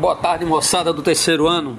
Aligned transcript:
Boa 0.00 0.16
tarde, 0.16 0.46
moçada 0.46 0.94
do 0.94 1.02
terceiro 1.02 1.46
ano. 1.46 1.76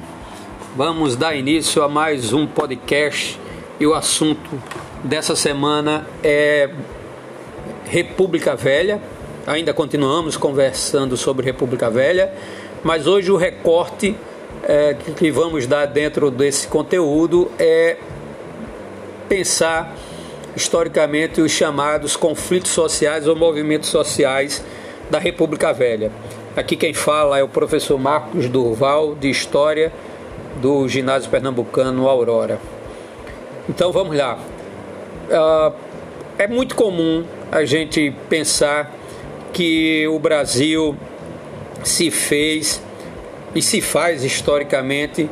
Vamos 0.76 1.16
dar 1.16 1.34
início 1.34 1.82
a 1.82 1.90
mais 1.90 2.34
um 2.34 2.46
podcast 2.46 3.40
e 3.80 3.88
o 3.88 3.96
assunto 3.96 4.62
dessa 5.04 5.36
semana 5.36 6.06
é 6.24 6.70
República 7.86 8.56
Velha. 8.56 9.02
Ainda 9.48 9.74
continuamos 9.74 10.38
conversando 10.38 11.18
sobre 11.18 11.44
República 11.44 11.90
Velha, 11.90 12.32
mas 12.84 13.08
hoje 13.08 13.32
o 13.32 13.38
recorte 13.38 14.16
é, 14.66 14.94
que 14.94 15.32
vamos 15.32 15.66
dar 15.66 15.88
dentro 15.88 16.30
desse 16.30 16.68
conteúdo 16.68 17.50
é 17.58 17.98
pensar 19.28 19.96
historicamente 20.56 21.42
os 21.42 21.52
chamados 21.52 22.16
conflitos 22.16 22.70
sociais 22.70 23.28
ou 23.28 23.36
movimentos 23.36 23.90
sociais 23.90 24.64
da 25.10 25.18
República 25.18 25.74
Velha. 25.74 26.12
Aqui 26.54 26.76
quem 26.76 26.94
fala 26.94 27.40
é 27.40 27.44
o 27.44 27.48
professor 27.48 27.98
Marcos 27.98 28.50
Durval, 28.50 29.16
de 29.16 29.30
História 29.30 29.90
do 30.62 30.86
Ginásio 30.86 31.32
Pernambucano 31.32 32.10
Aurora. 32.10 32.60
Então 33.70 33.90
vamos 33.94 34.18
lá. 34.18 34.38
Uh, 35.30 35.74
é 36.38 36.48
muito 36.48 36.76
comum 36.76 37.24
a 37.50 37.64
gente 37.64 38.14
pensar 38.28 38.94
que 39.54 40.06
o 40.10 40.20
Brasil 40.20 40.94
se 41.86 42.12
fez 42.12 42.84
e 43.56 43.62
se 43.62 43.80
faz 43.80 44.26
historicamente 44.26 45.30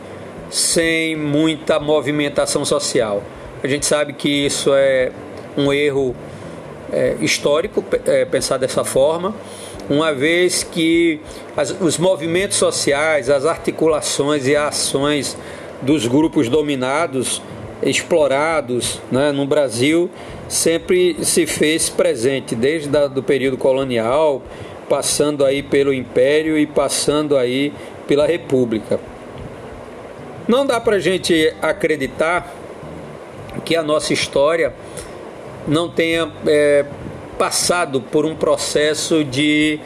sem 0.50 1.18
muita 1.18 1.82
movimentação 1.82 2.64
social. 2.64 3.22
A 3.62 3.68
gente 3.68 3.86
sabe 3.86 4.14
que 4.14 4.46
isso 4.46 4.74
é 4.74 5.12
um 5.58 5.74
erro 5.74 6.16
é, 6.94 7.18
histórico, 7.20 7.84
é, 8.06 8.24
pensar 8.24 8.56
dessa 8.56 8.86
forma 8.86 9.36
uma 9.90 10.14
vez 10.14 10.64
que 10.64 11.20
as, 11.58 11.72
os 11.82 11.98
movimentos 11.98 12.58
sociais, 12.58 13.30
as 13.30 13.46
articulações 13.46 14.48
e 14.48 14.56
ações 14.56 15.38
dos 15.82 16.06
grupos 16.06 16.48
dominados, 16.48 17.42
explorados 17.82 19.02
né, 19.12 19.32
no 19.32 19.46
Brasil, 19.46 20.10
sempre 20.48 21.24
se 21.24 21.46
fez 21.48 21.90
presente, 21.90 22.54
desde 22.56 22.90
o 23.16 23.24
período 23.24 23.58
colonial, 23.58 24.42
passando 24.88 25.46
aí 25.46 25.64
pelo 25.64 25.94
Império 25.94 26.58
e 26.58 26.66
passando 26.66 27.38
aí 27.38 27.74
pela 28.08 28.26
República. 28.26 29.00
Não 30.48 30.66
dá 30.66 30.80
para 30.80 30.96
a 30.98 31.00
gente 31.00 31.54
acreditar 31.62 32.54
que 33.64 33.76
a 33.76 33.84
nossa 33.84 34.14
história 34.14 34.74
não 35.68 35.90
tenha 35.90 36.32
é, 36.48 36.86
passado 37.40 38.02
por 38.02 38.26
um 38.26 38.36
processo 38.36 39.24
de 39.24 39.80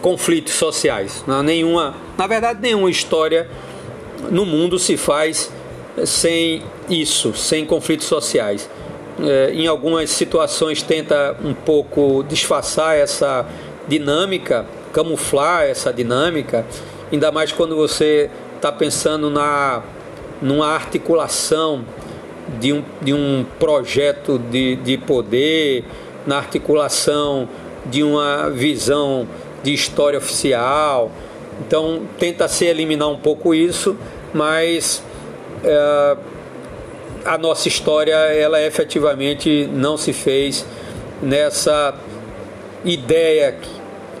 conflitos 0.00 0.54
sociais. 0.54 1.22
Não, 1.26 1.42
nenhuma, 1.42 1.94
na 2.16 2.26
verdade, 2.26 2.60
nenhuma 2.62 2.90
história 2.90 3.46
no 4.30 4.46
mundo 4.46 4.78
se 4.78 4.96
faz 4.96 5.52
sem 6.06 6.62
isso, 6.88 7.34
sem 7.34 7.66
conflitos 7.66 8.06
sociais. 8.06 8.68
É, 9.20 9.52
em 9.52 9.66
algumas 9.66 10.10
situações 10.10 10.82
tenta 10.82 11.36
um 11.44 11.52
pouco 11.52 12.24
disfarçar 12.26 12.96
essa 12.96 13.44
dinâmica, 13.86 14.64
camuflar 14.92 15.64
essa 15.64 15.92
dinâmica, 15.92 16.64
ainda 17.12 17.30
mais 17.30 17.52
quando 17.52 17.76
você 17.76 18.30
está 18.56 18.72
pensando 18.72 19.28
na 19.28 19.82
numa 20.40 20.68
articulação 20.68 21.84
de 22.60 22.72
um, 22.72 22.84
de 23.02 23.12
um 23.12 23.44
projeto 23.58 24.38
de, 24.38 24.76
de 24.76 24.96
poder, 24.96 25.84
na 26.28 26.36
articulação 26.36 27.48
de 27.86 28.02
uma 28.02 28.50
visão 28.50 29.26
de 29.62 29.72
história 29.72 30.18
oficial. 30.18 31.10
Então 31.66 32.02
tenta 32.18 32.46
se 32.46 32.66
eliminar 32.66 33.08
um 33.08 33.16
pouco 33.16 33.54
isso, 33.54 33.96
mas 34.34 35.02
é, 35.64 36.16
a 37.24 37.38
nossa 37.38 37.66
história 37.66 38.14
ela 38.14 38.62
efetivamente 38.62 39.68
não 39.72 39.96
se 39.96 40.12
fez 40.12 40.66
nessa 41.22 41.94
ideia 42.84 43.52
que, 43.52 43.70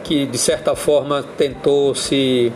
que 0.02 0.26
de 0.26 0.38
certa 0.38 0.74
forma 0.74 1.22
tentou 1.36 1.94
se 1.94 2.50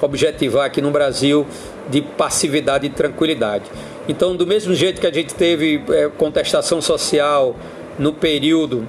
objetivar 0.00 0.64
aqui 0.64 0.80
no 0.80 0.90
Brasil 0.90 1.46
de 1.90 2.00
passividade 2.00 2.86
e 2.86 2.90
tranquilidade. 2.90 3.64
Então, 4.08 4.34
do 4.34 4.46
mesmo 4.46 4.74
jeito 4.74 5.00
que 5.00 5.06
a 5.06 5.12
gente 5.12 5.34
teve 5.34 5.82
é, 5.90 6.08
contestação 6.08 6.80
social 6.80 7.54
no 7.98 8.12
período 8.12 8.86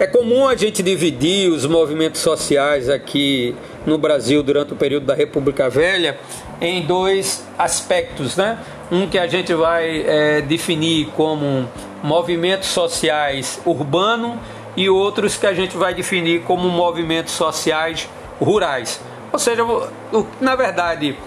É 0.00 0.06
comum 0.06 0.48
a 0.48 0.56
gente 0.56 0.82
dividir 0.82 1.50
os 1.50 1.66
movimentos 1.66 2.22
sociais 2.22 2.88
aqui 2.88 3.54
no 3.84 3.98
Brasil 3.98 4.42
durante 4.42 4.72
o 4.72 4.76
período 4.76 5.04
da 5.04 5.14
República 5.14 5.68
Velha 5.68 6.18
em 6.62 6.80
dois 6.86 7.46
aspectos, 7.58 8.36
né? 8.36 8.58
Um 8.90 9.06
que 9.06 9.18
a 9.18 9.26
gente 9.26 9.52
vai 9.52 10.02
é, 10.06 10.40
definir 10.40 11.08
como 11.08 11.68
movimentos 12.02 12.68
sociais 12.68 13.60
urbanos 13.66 14.38
e 14.78 14.88
outros 14.88 15.36
que 15.36 15.46
a 15.46 15.52
gente 15.52 15.76
vai 15.76 15.92
definir 15.92 16.40
como 16.40 16.70
movimentos 16.70 17.34
sociais 17.34 18.08
rurais. 18.40 18.98
Ou 19.30 19.38
seja, 19.38 19.62
na 20.40 20.56
verdade, 20.56 21.18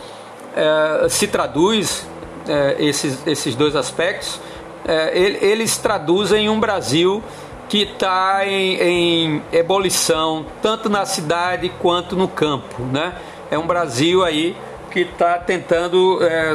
é, 0.55 1.07
se 1.07 1.27
traduz 1.27 2.09
é, 2.47 2.75
esses, 2.79 3.25
esses 3.27 3.55
dois 3.55 3.75
aspectos, 3.75 4.39
é, 4.85 5.17
eles 5.17 5.77
traduzem 5.77 6.49
um 6.49 6.59
Brasil 6.59 7.23
que 7.69 7.83
está 7.83 8.45
em, 8.45 8.75
em, 8.81 9.43
ebulição 9.53 10.45
tanto 10.61 10.89
na 10.89 11.05
cidade 11.05 11.71
quanto 11.79 12.15
no 12.15 12.27
campo, 12.27 12.83
né? 12.83 13.13
É 13.49 13.57
um 13.57 13.65
Brasil 13.65 14.23
aí 14.25 14.57
que 14.89 15.01
está 15.01 15.37
tentando 15.37 16.19
é, 16.21 16.53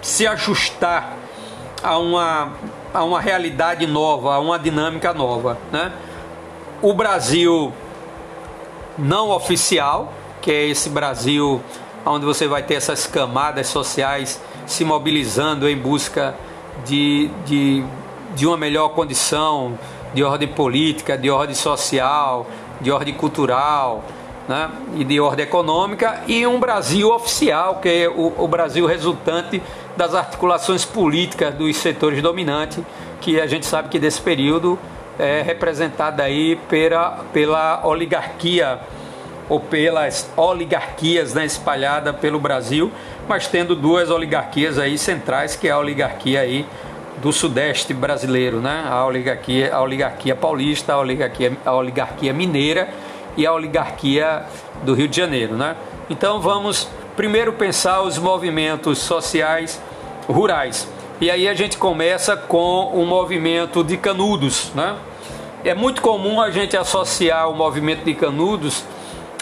se 0.00 0.26
ajustar 0.26 1.16
a 1.82 1.98
uma, 1.98 2.52
a 2.94 3.02
uma 3.02 3.20
realidade 3.20 3.86
nova, 3.86 4.34
a 4.34 4.38
uma 4.38 4.58
dinâmica 4.58 5.12
nova, 5.12 5.58
né? 5.72 5.92
O 6.80 6.92
Brasil 6.94 7.72
não 8.96 9.30
oficial, 9.30 10.12
que 10.40 10.52
é 10.52 10.66
esse 10.66 10.88
Brasil 10.88 11.60
onde 12.04 12.24
você 12.24 12.46
vai 12.46 12.62
ter 12.62 12.74
essas 12.74 13.06
camadas 13.06 13.68
sociais 13.68 14.40
se 14.66 14.84
mobilizando 14.84 15.68
em 15.68 15.76
busca 15.76 16.34
de, 16.84 17.30
de, 17.46 17.84
de 18.34 18.46
uma 18.46 18.56
melhor 18.56 18.90
condição 18.90 19.78
de 20.14 20.22
ordem 20.22 20.48
política, 20.48 21.16
de 21.16 21.30
ordem 21.30 21.54
social, 21.54 22.46
de 22.80 22.90
ordem 22.90 23.14
cultural 23.14 24.04
né? 24.48 24.70
e 24.96 25.04
de 25.04 25.20
ordem 25.20 25.44
econômica, 25.44 26.22
e 26.26 26.46
um 26.46 26.58
Brasil 26.58 27.10
oficial, 27.10 27.76
que 27.76 27.88
é 27.88 28.08
o, 28.08 28.32
o 28.36 28.48
Brasil 28.48 28.86
resultante 28.86 29.62
das 29.96 30.14
articulações 30.14 30.84
políticas 30.84 31.54
dos 31.54 31.76
setores 31.76 32.22
dominantes, 32.22 32.80
que 33.20 33.40
a 33.40 33.46
gente 33.46 33.66
sabe 33.66 33.88
que 33.88 33.98
desse 33.98 34.20
período 34.20 34.78
é 35.18 35.42
representada 35.42 36.22
aí 36.22 36.56
pela, 36.68 37.24
pela 37.32 37.86
oligarquia 37.86 38.80
ou 39.48 39.60
pelas 39.60 40.30
oligarquias 40.36 41.34
né, 41.34 41.44
espalhadas 41.44 42.16
pelo 42.16 42.38
Brasil, 42.38 42.90
mas 43.28 43.46
tendo 43.46 43.74
duas 43.74 44.10
oligarquias 44.10 44.78
aí 44.78 44.96
centrais, 44.96 45.56
que 45.56 45.68
é 45.68 45.70
a 45.70 45.78
oligarquia 45.78 46.40
aí 46.40 46.66
do 47.20 47.32
sudeste 47.32 47.94
brasileiro, 47.94 48.60
né? 48.60 48.84
A 48.88 49.04
oligarquia, 49.06 49.72
a 49.72 49.80
oligarquia 49.80 50.34
paulista, 50.34 50.94
a 50.94 50.98
oligarquia, 50.98 51.56
a 51.64 51.72
oligarquia 51.72 52.32
mineira 52.32 52.88
e 53.36 53.46
a 53.46 53.52
oligarquia 53.52 54.42
do 54.82 54.94
Rio 54.94 55.06
de 55.06 55.16
Janeiro, 55.16 55.54
né? 55.54 55.76
Então 56.10 56.40
vamos 56.40 56.88
primeiro 57.16 57.52
pensar 57.52 58.02
os 58.02 58.18
movimentos 58.18 58.98
sociais 58.98 59.80
rurais. 60.28 60.88
E 61.20 61.30
aí 61.30 61.46
a 61.46 61.54
gente 61.54 61.76
começa 61.76 62.36
com 62.36 62.86
o 62.92 63.06
movimento 63.06 63.84
de 63.84 63.96
Canudos, 63.96 64.72
né? 64.74 64.96
É 65.64 65.74
muito 65.74 66.02
comum 66.02 66.40
a 66.40 66.50
gente 66.50 66.76
associar 66.76 67.48
o 67.48 67.54
movimento 67.54 68.04
de 68.04 68.14
Canudos 68.14 68.84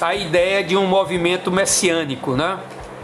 à 0.00 0.14
ideia 0.14 0.64
de 0.64 0.76
um 0.76 0.86
movimento 0.86 1.50
messiânico, 1.50 2.32
né? 2.32 2.58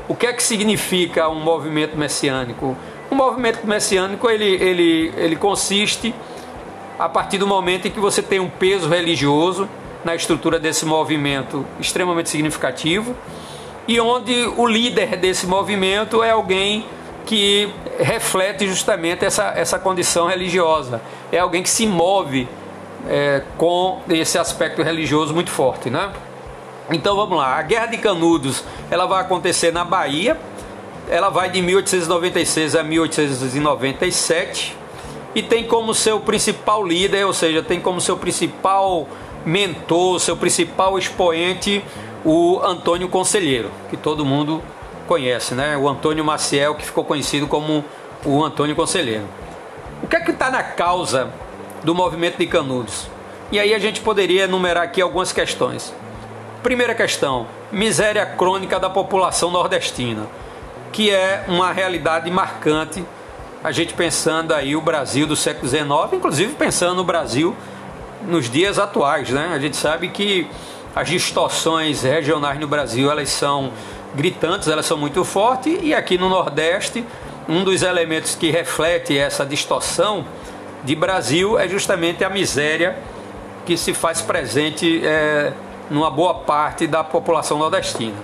O 0.09 0.15
que 0.15 0.27
é 0.27 0.33
que 0.33 0.43
significa 0.43 1.29
um 1.29 1.41
movimento 1.41 1.97
messiânico? 1.97 2.77
O 3.11 3.15
movimento 3.15 3.67
messiânico 3.67 4.31
ele, 4.31 4.45
ele, 4.45 5.13
ele 5.17 5.37
consiste 5.37 6.15
a 6.99 7.09
partir 7.09 7.39
do 7.39 7.47
momento 7.47 7.89
em 7.89 7.91
que 7.91 8.01
você 8.01 8.23
tem 8.23 8.41
um 8.41 8.49
peso 8.49 8.89
religioso 8.89 9.69
na 10.05 10.15
estrutura 10.15 10.59
desse 10.59 10.87
movimento 10.87 11.67
extremamente 11.79 12.31
significativo 12.31 13.15
e 13.89 14.01
onde 14.01 14.33
o 14.57 14.67
líder 14.67 15.17
desse 15.17 15.47
movimento 15.47 16.23
é 16.23 16.31
alguém 16.31 16.87
que 17.25 17.69
reflete 17.99 18.67
justamente 18.67 19.25
essa, 19.25 19.53
essa 19.57 19.79
condição 19.79 20.29
religiosa. 20.29 21.01
É 21.31 21.39
alguém 21.39 21.63
que 21.63 21.71
se 21.71 21.87
move 21.87 22.49
é, 23.09 23.43
com 23.59 24.01
esse 24.09 24.39
aspecto 24.39 24.83
religioso 24.83 25.35
muito 25.35 25.51
forte, 25.51 25.91
né? 25.91 26.11
Então 26.91 27.17
vamos 27.17 27.37
lá, 27.37 27.57
a 27.57 27.63
Guerra 27.63 27.87
de 27.87 27.99
Canudos 27.99 28.63
ela 28.91 29.07
vai 29.07 29.21
acontecer 29.21 29.73
na 29.73 29.85
Bahia, 29.85 30.39
ela 31.09 31.31
vai 31.31 31.51
de 31.51 31.61
1896 31.61 32.77
a 32.77 32.83
1897 32.83 34.77
e 35.35 35.43
tem 35.43 35.65
como 35.65 35.93
seu 35.93 36.21
principal 36.21 36.85
líder, 36.87 37.27
ou 37.27 37.33
seja, 37.33 37.63
tem 37.63 37.81
como 37.81 38.01
seu 38.01 38.17
principal 38.17 39.09
mentor, 39.45 40.21
seu 40.21 40.37
principal 40.37 40.99
expoente 40.99 41.85
o 42.25 42.61
Antônio 42.61 43.09
Conselheiro, 43.09 43.71
que 43.89 43.97
todo 43.97 44.25
mundo 44.25 44.63
conhece, 45.07 45.55
né? 45.55 45.77
O 45.77 45.89
Antônio 45.89 46.25
Maciel, 46.25 46.75
que 46.75 46.85
ficou 46.85 47.05
conhecido 47.05 47.47
como 47.47 47.85
o 48.25 48.45
Antônio 48.45 48.75
Conselheiro. 48.75 49.25
O 50.03 50.09
que 50.09 50.17
é 50.17 50.21
que 50.21 50.33
está 50.33 50.51
na 50.51 50.63
causa 50.63 51.31
do 51.85 51.95
movimento 51.95 52.39
de 52.39 52.47
Canudos? 52.47 53.09
E 53.53 53.61
aí 53.61 53.73
a 53.73 53.79
gente 53.79 54.01
poderia 54.01 54.45
enumerar 54.45 54.83
aqui 54.83 55.01
algumas 55.01 55.33
questões. 55.33 55.95
Primeira 56.67 56.97
questão: 56.97 57.47
miséria 57.71 58.27
crônica 58.27 58.81
da 58.81 58.91
população 58.91 59.53
nordestina, 59.53 60.27
que 60.91 61.13
é 61.13 61.45
uma 61.47 61.71
realidade 61.71 62.29
marcante. 62.29 63.05
A 63.63 63.71
gente 63.71 63.95
pensando 63.95 64.53
aí 64.53 64.75
o 64.75 64.81
Brasil 64.81 65.29
do 65.29 65.37
século 65.37 65.69
XIX, 65.69 65.87
inclusive 66.15 66.55
pensando 66.55 66.97
no 66.97 67.05
Brasil 67.05 67.55
nos 68.27 68.51
dias 68.51 68.81
atuais, 68.81 69.31
né? 69.31 69.53
A 69.55 69.61
gente 69.61 69.77
sabe 69.77 70.09
que 70.09 70.49
as 70.93 71.09
distorções 71.09 72.03
regionais 72.03 72.59
no 72.59 72.67
Brasil 72.67 73.09
elas 73.13 73.29
são 73.29 73.71
gritantes, 74.17 74.67
elas 74.67 74.87
são 74.87 74.99
muito 74.99 75.25
fortes 75.25 75.79
e 75.81 75.95
aqui 75.95 76.19
no 76.19 76.29
Nordeste 76.29 77.05
um 77.49 77.63
dos 77.63 77.83
elementos 77.83 78.35
que 78.35 78.51
reflete 78.51 79.17
essa 79.17 79.47
distorção 79.47 80.25
de 80.83 80.97
Brasil 80.97 81.61
é 81.61 81.69
justamente 81.69 82.25
a 82.25 82.29
miséria 82.29 82.99
que 83.65 83.77
se 83.77 83.95
faz 83.95 84.21
presente 84.21 85.01
é, 85.07 85.53
numa 85.91 86.11
boa 86.11 86.35
parte 86.35 86.87
da 86.87 87.03
população 87.05 87.59
nordestina. 87.59 88.17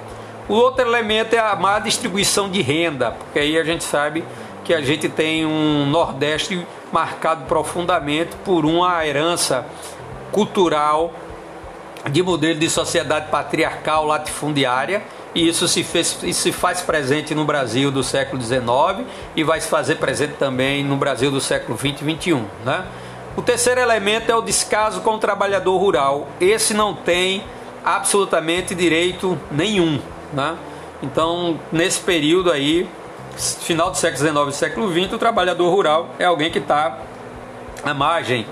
O 0.48 0.54
outro 0.54 0.86
elemento 0.86 1.34
é 1.34 1.38
a 1.38 1.54
má 1.54 1.78
distribuição 1.78 2.50
de 2.50 2.60
renda, 2.60 3.12
porque 3.12 3.38
aí 3.38 3.58
a 3.58 3.64
gente 3.64 3.84
sabe 3.84 4.24
que 4.64 4.74
a 4.74 4.80
gente 4.80 5.08
tem 5.08 5.46
um 5.46 5.86
Nordeste 5.86 6.66
marcado 6.92 7.44
profundamente 7.46 8.36
por 8.44 8.64
uma 8.64 9.06
herança 9.06 9.64
cultural 10.30 11.12
de 12.10 12.22
modelo 12.22 12.58
de 12.58 12.68
sociedade 12.68 13.30
patriarcal 13.30 14.04
latifundiária 14.06 15.02
e 15.34 15.48
isso 15.48 15.66
se, 15.66 15.82
fez, 15.82 16.18
se 16.32 16.52
faz 16.52 16.82
presente 16.82 17.34
no 17.34 17.44
Brasil 17.44 17.90
do 17.90 18.02
século 18.02 18.42
XIX 18.42 19.06
e 19.34 19.42
vai 19.42 19.60
se 19.60 19.68
fazer 19.68 19.96
presente 19.96 20.34
também 20.34 20.84
no 20.84 20.96
Brasil 20.96 21.30
do 21.30 21.40
século 21.40 21.78
XX 21.78 22.02
e 22.02 22.16
XXI. 22.16 22.44
Né? 22.64 22.84
O 23.34 23.40
terceiro 23.40 23.80
elemento 23.80 24.30
é 24.30 24.34
o 24.34 24.42
descaso 24.42 25.00
com 25.00 25.14
o 25.14 25.18
trabalhador 25.18 25.78
rural. 25.78 26.28
Esse 26.38 26.74
não 26.74 26.94
tem 26.94 27.42
absolutamente 27.82 28.74
direito 28.74 29.38
nenhum. 29.50 29.98
Né? 30.34 30.54
Então, 31.02 31.58
nesse 31.72 32.00
período 32.00 32.52
aí, 32.52 32.86
final 33.62 33.90
do 33.90 33.96
século 33.96 34.28
XIX 34.28 34.48
e 34.48 34.52
século 34.52 34.92
XX, 34.92 35.14
o 35.14 35.18
trabalhador 35.18 35.70
rural 35.70 36.10
é 36.18 36.26
alguém 36.26 36.50
que 36.50 36.58
está 36.58 36.98
à 37.82 37.94
margem 37.94 38.46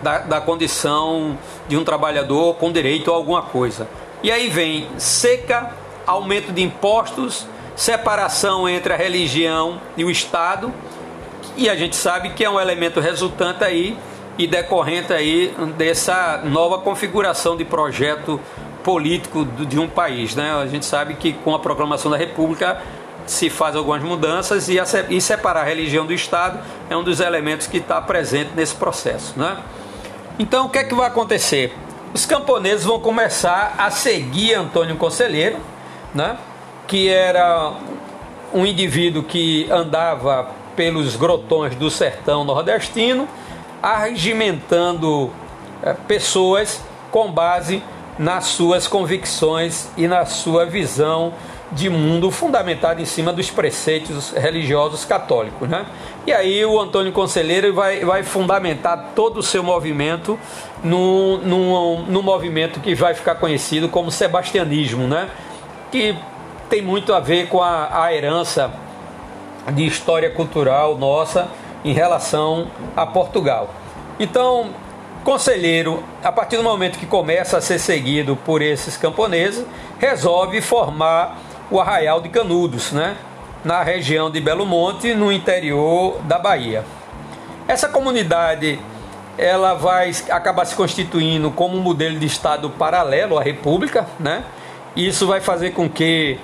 da, 0.00 0.18
da 0.18 0.40
condição 0.40 1.38
de 1.68 1.76
um 1.76 1.84
trabalhador 1.84 2.54
com 2.54 2.72
direito 2.72 3.10
a 3.10 3.14
alguma 3.14 3.42
coisa. 3.42 3.86
E 4.22 4.32
aí 4.32 4.48
vem 4.48 4.88
seca, 4.96 5.74
aumento 6.06 6.52
de 6.52 6.62
impostos, 6.62 7.46
separação 7.76 8.66
entre 8.66 8.94
a 8.94 8.96
religião 8.96 9.78
e 9.94 10.04
o 10.06 10.10
Estado, 10.10 10.72
e 11.54 11.68
a 11.68 11.76
gente 11.76 11.94
sabe 11.94 12.30
que 12.30 12.42
é 12.42 12.48
um 12.48 12.58
elemento 12.58 12.98
resultante 12.98 13.62
aí 13.62 13.96
e 14.38 14.46
decorrente 14.46 15.12
aí 15.12 15.54
dessa 15.76 16.40
nova 16.44 16.78
configuração 16.78 17.56
de 17.56 17.64
projeto 17.64 18.40
político 18.82 19.44
de 19.44 19.78
um 19.78 19.88
país. 19.88 20.34
Né? 20.34 20.52
A 20.52 20.66
gente 20.66 20.84
sabe 20.84 21.14
que 21.14 21.32
com 21.32 21.54
a 21.54 21.58
proclamação 21.58 22.10
da 22.10 22.16
República 22.16 22.80
se 23.26 23.48
faz 23.48 23.76
algumas 23.76 24.02
mudanças 24.02 24.68
e, 24.68 25.20
separar 25.20 25.60
a 25.60 25.64
religião 25.64 26.04
do 26.04 26.12
Estado 26.12 26.58
é 26.90 26.96
um 26.96 27.04
dos 27.04 27.20
elementos 27.20 27.66
que 27.66 27.76
está 27.76 28.00
presente 28.00 28.50
nesse 28.54 28.74
processo. 28.74 29.38
Né? 29.38 29.56
Então, 30.38 30.66
o 30.66 30.68
que 30.68 30.78
é 30.78 30.84
que 30.84 30.94
vai 30.94 31.06
acontecer? 31.06 31.72
Os 32.12 32.26
camponeses 32.26 32.84
vão 32.84 32.98
começar 32.98 33.74
a 33.78 33.90
seguir 33.90 34.54
Antônio 34.54 34.96
Conselheiro, 34.96 35.58
né? 36.14 36.36
que 36.86 37.08
era 37.08 37.72
um 38.52 38.66
indivíduo 38.66 39.22
que 39.22 39.70
andava 39.70 40.50
pelos 40.76 41.16
grotões 41.16 41.74
do 41.74 41.90
sertão 41.90 42.44
nordestino, 42.44 43.28
arregimentando 43.82 45.30
é, 45.82 45.92
pessoas 45.92 46.80
com 47.10 47.30
base 47.30 47.82
nas 48.18 48.44
suas 48.44 48.86
convicções 48.86 49.88
e 49.96 50.06
na 50.06 50.24
sua 50.24 50.64
visão 50.64 51.32
de 51.72 51.88
mundo 51.88 52.30
fundamentada 52.30 53.00
em 53.00 53.04
cima 53.04 53.32
dos 53.32 53.50
preceitos 53.50 54.30
religiosos 54.30 55.04
católicos. 55.04 55.68
Né? 55.68 55.86
E 56.26 56.32
aí 56.32 56.64
o 56.64 56.78
Antônio 56.78 57.12
Conselheiro 57.12 57.72
vai, 57.74 58.04
vai 58.04 58.22
fundamentar 58.22 59.12
todo 59.16 59.38
o 59.38 59.42
seu 59.42 59.62
movimento 59.62 60.38
num, 60.84 61.38
num, 61.38 62.02
num 62.02 62.22
movimento 62.22 62.78
que 62.80 62.94
vai 62.94 63.14
ficar 63.14 63.36
conhecido 63.36 63.88
como 63.88 64.10
sebastianismo, 64.10 65.06
né? 65.06 65.28
que 65.90 66.14
tem 66.68 66.82
muito 66.82 67.14
a 67.14 67.20
ver 67.20 67.48
com 67.48 67.62
a, 67.62 68.04
a 68.04 68.14
herança 68.14 68.70
de 69.72 69.86
história 69.86 70.30
cultural 70.30 70.96
nossa 70.96 71.48
em 71.84 71.92
relação 71.92 72.68
a 72.96 73.06
Portugal. 73.06 73.70
Então, 74.18 74.70
Conselheiro, 75.24 76.02
a 76.22 76.32
partir 76.32 76.56
do 76.56 76.64
momento 76.64 76.98
que 76.98 77.06
começa 77.06 77.56
a 77.56 77.60
ser 77.60 77.78
seguido 77.78 78.34
por 78.34 78.60
esses 78.60 78.96
camponeses, 78.96 79.64
resolve 79.98 80.60
formar 80.60 81.38
o 81.70 81.80
Arraial 81.80 82.20
de 82.20 82.28
Canudos, 82.28 82.90
né? 82.90 83.16
na 83.64 83.82
região 83.82 84.30
de 84.30 84.40
Belo 84.40 84.66
Monte, 84.66 85.14
no 85.14 85.30
interior 85.30 86.20
da 86.22 86.38
Bahia. 86.38 86.84
Essa 87.68 87.88
comunidade 87.88 88.78
ela 89.38 89.74
vai 89.74 90.10
acabar 90.28 90.64
se 90.64 90.74
constituindo 90.74 91.50
como 91.50 91.76
um 91.76 91.80
modelo 91.80 92.18
de 92.18 92.26
estado 92.26 92.68
paralelo 92.68 93.38
à 93.38 93.42
República, 93.42 94.06
né? 94.18 94.44
Isso 94.94 95.26
vai 95.26 95.40
fazer 95.40 95.70
com 95.70 95.88
que 95.88 96.38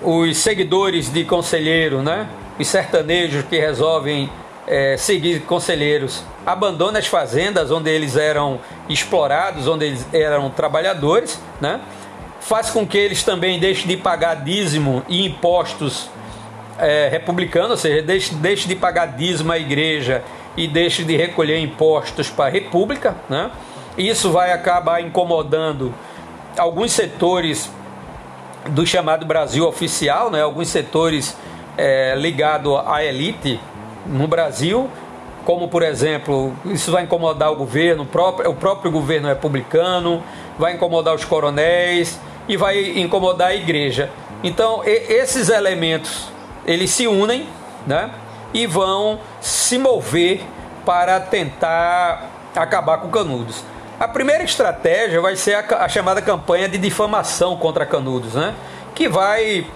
os 0.00 0.38
seguidores 0.38 1.12
de 1.12 1.24
conselheiro, 1.24 2.02
né? 2.02 2.28
Os 2.58 2.66
sertanejos 2.68 3.44
que 3.44 3.58
resolvem 3.58 4.30
é, 4.68 4.96
seguir 4.98 5.40
conselheiros 5.40 6.22
abandonem 6.44 6.98
as 6.98 7.06
fazendas 7.06 7.70
onde 7.70 7.90
eles 7.90 8.16
eram 8.16 8.60
explorados, 8.88 9.66
onde 9.66 9.86
eles 9.86 10.06
eram 10.12 10.50
trabalhadores, 10.50 11.40
né? 11.60 11.80
faz 12.40 12.70
com 12.70 12.86
que 12.86 12.96
eles 12.96 13.22
também 13.22 13.58
deixem 13.58 13.86
de 13.86 13.96
pagar 13.96 14.36
dízimo 14.36 15.02
e 15.08 15.26
impostos 15.26 16.08
é, 16.78 17.08
republicanos, 17.10 17.70
ou 17.70 17.76
seja, 17.76 18.02
deixe, 18.02 18.34
deixe 18.34 18.68
de 18.68 18.76
pagar 18.76 19.06
dízimo 19.16 19.52
à 19.52 19.58
igreja 19.58 20.22
e 20.56 20.68
deixe 20.68 21.02
de 21.02 21.16
recolher 21.16 21.58
impostos 21.58 22.30
para 22.30 22.46
a 22.46 22.48
república. 22.48 23.16
Né? 23.28 23.50
Isso 23.96 24.30
vai 24.30 24.52
acabar 24.52 25.02
incomodando 25.02 25.94
alguns 26.56 26.92
setores 26.92 27.70
do 28.68 28.86
chamado 28.86 29.26
Brasil 29.26 29.66
oficial, 29.66 30.30
né? 30.30 30.42
alguns 30.42 30.68
setores 30.68 31.36
é, 31.76 32.14
ligado 32.16 32.76
à 32.76 33.02
elite 33.02 33.58
no 34.08 34.26
Brasil, 34.26 34.88
como 35.44 35.68
por 35.68 35.82
exemplo, 35.82 36.52
isso 36.66 36.90
vai 36.92 37.04
incomodar 37.04 37.50
o 37.52 37.56
governo, 37.56 38.02
o 38.02 38.06
próprio, 38.06 38.50
o 38.50 38.54
próprio 38.54 38.90
governo 38.90 39.28
republicano, 39.28 40.22
vai 40.58 40.74
incomodar 40.74 41.14
os 41.14 41.24
coronéis 41.24 42.18
e 42.48 42.56
vai 42.56 42.98
incomodar 42.98 43.48
a 43.48 43.54
igreja. 43.54 44.10
Então, 44.42 44.82
esses 44.84 45.48
elementos 45.48 46.28
eles 46.66 46.90
se 46.90 47.06
unem, 47.06 47.48
né? 47.86 48.10
E 48.52 48.66
vão 48.66 49.20
se 49.40 49.78
mover 49.78 50.42
para 50.84 51.18
tentar 51.18 52.30
acabar 52.54 52.98
com 52.98 53.08
Canudos. 53.08 53.64
A 53.98 54.06
primeira 54.06 54.44
estratégia 54.44 55.20
vai 55.20 55.34
ser 55.34 55.54
a, 55.54 55.84
a 55.84 55.88
chamada 55.88 56.20
campanha 56.20 56.68
de 56.68 56.76
difamação 56.76 57.56
contra 57.56 57.86
Canudos, 57.86 58.34
né? 58.34 58.54
Que 58.94 59.08
vai 59.08 59.66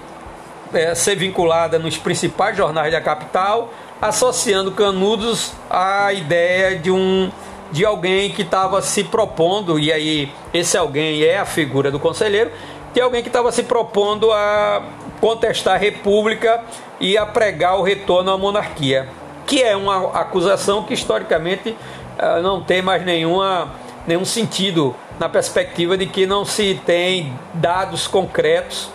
é, 0.75 0.95
ser 0.95 1.17
vinculada 1.17 1.79
nos 1.79 1.97
principais 1.97 2.57
jornais 2.57 2.93
da 2.93 3.01
capital, 3.01 3.73
associando 4.03 4.73
Canudos 4.73 5.53
à 5.71 6.13
ideia 6.13 6.77
de 6.77 6.91
um 6.91 7.31
de 7.71 7.87
alguém 7.87 8.31
que 8.31 8.43
estava 8.43 8.83
se 8.83 9.03
propondo, 9.05 9.79
e 9.79 9.91
aí 9.91 10.31
esse 10.53 10.77
alguém 10.77 11.23
é 11.23 11.39
a 11.39 11.47
figura 11.47 11.91
do 11.91 11.99
conselheiro, 11.99 12.51
de 12.93 13.01
alguém 13.01 13.23
que 13.23 13.29
estava 13.29 13.51
se 13.51 13.63
propondo 13.63 14.31
a 14.31 14.83
contestar 15.21 15.77
a 15.77 15.79
República 15.79 16.63
e 17.01 17.17
a 17.17 17.25
pregar 17.25 17.79
o 17.79 17.83
retorno 17.83 18.31
à 18.31 18.37
monarquia, 18.37 19.09
que 19.47 19.63
é 19.63 19.75
uma 19.75 20.11
acusação 20.13 20.83
que 20.83 20.93
historicamente 20.93 21.75
eh, 22.19 22.43
não 22.43 22.61
tem 22.61 22.83
mais 22.83 23.03
nenhuma, 23.07 23.73
nenhum 24.07 24.25
sentido 24.27 24.95
na 25.19 25.31
perspectiva 25.31 25.97
de 25.97 26.05
que 26.05 26.27
não 26.27 26.45
se 26.45 26.79
tem 26.85 27.33
dados 27.55 28.07
concretos 28.07 28.91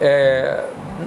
é, 0.00 0.64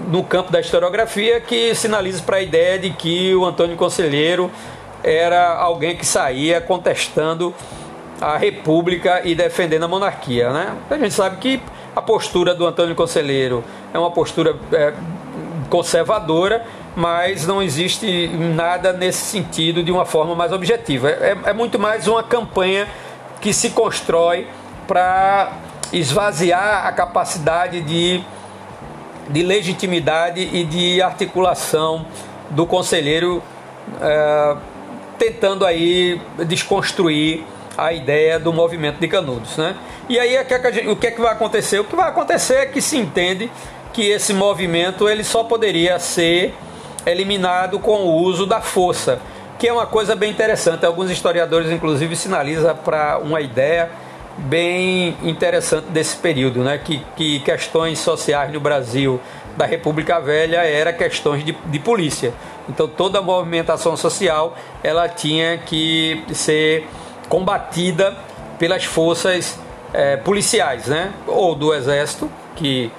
no 0.07 0.23
campo 0.23 0.51
da 0.51 0.59
historiografia 0.59 1.39
que 1.39 1.73
sinaliza 1.75 2.21
para 2.23 2.37
a 2.37 2.41
ideia 2.41 2.77
de 2.79 2.89
que 2.91 3.33
o 3.35 3.45
Antônio 3.45 3.75
Conselheiro 3.75 4.51
era 5.03 5.55
alguém 5.55 5.95
que 5.95 6.05
saía 6.05 6.59
contestando 6.59 7.53
a 8.19 8.37
República 8.37 9.21
e 9.23 9.35
defendendo 9.35 9.83
a 9.83 9.87
monarquia. 9.87 10.51
Né? 10.51 10.73
A 10.89 10.97
gente 10.97 11.13
sabe 11.13 11.37
que 11.37 11.61
a 11.95 12.01
postura 12.01 12.53
do 12.53 12.65
Antônio 12.65 12.95
Conselheiro 12.95 13.63
é 13.93 13.99
uma 13.99 14.11
postura 14.11 14.55
é, 14.71 14.93
conservadora, 15.69 16.65
mas 16.95 17.45
não 17.45 17.61
existe 17.61 18.27
nada 18.27 18.93
nesse 18.93 19.25
sentido 19.25 19.83
de 19.83 19.91
uma 19.91 20.05
forma 20.05 20.35
mais 20.35 20.51
objetiva. 20.51 21.09
É, 21.09 21.37
é 21.45 21.53
muito 21.53 21.77
mais 21.77 22.07
uma 22.07 22.23
campanha 22.23 22.87
que 23.41 23.53
se 23.53 23.69
constrói 23.71 24.47
para 24.87 25.51
esvaziar 25.91 26.85
a 26.87 26.91
capacidade 26.91 27.81
de, 27.81 28.23
de 29.29 29.43
legitimidade 29.43 30.41
e 30.41 30.63
de 30.63 31.01
articulação 31.01 32.05
do 32.49 32.65
conselheiro, 32.65 33.41
é, 34.01 34.55
tentando 35.17 35.65
aí 35.65 36.21
desconstruir 36.47 37.43
a 37.77 37.91
ideia 37.91 38.39
do 38.39 38.53
movimento 38.53 38.99
de 38.99 39.07
Canudos. 39.07 39.57
Né? 39.57 39.75
E 40.07 40.19
aí 40.19 40.37
o 40.87 40.95
que 40.95 41.07
é 41.07 41.11
que 41.11 41.21
vai 41.21 41.31
acontecer? 41.31 41.79
O 41.79 41.83
que 41.83 41.95
vai 41.95 42.09
acontecer 42.09 42.55
é 42.55 42.65
que 42.65 42.81
se 42.81 42.97
entende 42.97 43.51
que 43.91 44.09
esse 44.09 44.33
movimento 44.33 45.09
ele 45.09 45.23
só 45.23 45.43
poderia 45.43 45.97
ser 45.99 46.53
eliminado 47.05 47.79
com 47.79 48.03
o 48.03 48.21
uso 48.23 48.45
da 48.45 48.61
força, 48.61 49.19
que 49.57 49.67
é 49.67 49.73
uma 49.73 49.85
coisa 49.85 50.15
bem 50.15 50.31
interessante. 50.31 50.85
Alguns 50.85 51.09
historiadores, 51.09 51.71
inclusive, 51.71 52.15
sinalizam 52.15 52.75
para 52.75 53.19
uma 53.19 53.41
ideia 53.41 53.89
bem 54.37 55.15
interessante 55.23 55.85
desse 55.89 56.17
período, 56.17 56.63
né? 56.63 56.77
que, 56.77 57.01
que 57.15 57.39
questões 57.39 57.99
sociais 57.99 58.51
no 58.51 58.59
Brasil 58.59 59.19
da 59.55 59.65
República 59.65 60.19
Velha 60.19 60.57
era 60.57 60.91
questões 60.91 61.43
de, 61.43 61.53
de 61.53 61.79
polícia. 61.79 62.33
Então 62.67 62.87
toda 62.87 63.19
a 63.19 63.21
movimentação 63.21 63.95
social 63.95 64.57
ela 64.83 65.07
tinha 65.07 65.57
que 65.57 66.23
ser 66.33 66.87
combatida 67.29 68.15
pelas 68.59 68.83
forças 68.83 69.57
é, 69.93 70.17
policiais, 70.17 70.87
né? 70.87 71.13
ou 71.27 71.55
do 71.55 71.73
exército, 71.73 72.29
que 72.55 72.91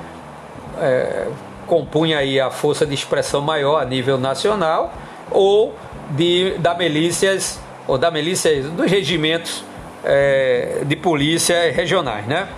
é, 0.81 1.26
compunha 1.66 2.19
aí 2.19 2.40
a 2.40 2.50
força 2.50 2.87
de 2.87 2.95
expressão 2.95 3.40
maior 3.40 3.81
a 3.81 3.85
nível 3.85 4.16
nacional, 4.16 4.95
ou 5.31 5.75
de, 6.11 6.57
da 6.59 6.75
milícias, 6.75 7.61
ou 7.87 7.99
da 7.99 8.11
milícia 8.11 8.62
dos 8.62 8.90
regimentos 8.90 9.64
é, 10.05 10.83
de 10.85 10.97
polícia 10.97 11.71
regionais. 11.73 12.26
Né? 12.26 12.49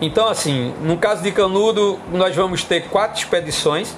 Então, 0.00 0.28
assim, 0.28 0.74
no 0.82 0.96
caso 0.96 1.22
de 1.22 1.32
Canudo, 1.32 1.98
nós 2.12 2.34
vamos 2.34 2.62
ter 2.62 2.84
quatro 2.88 3.18
expedições, 3.18 3.96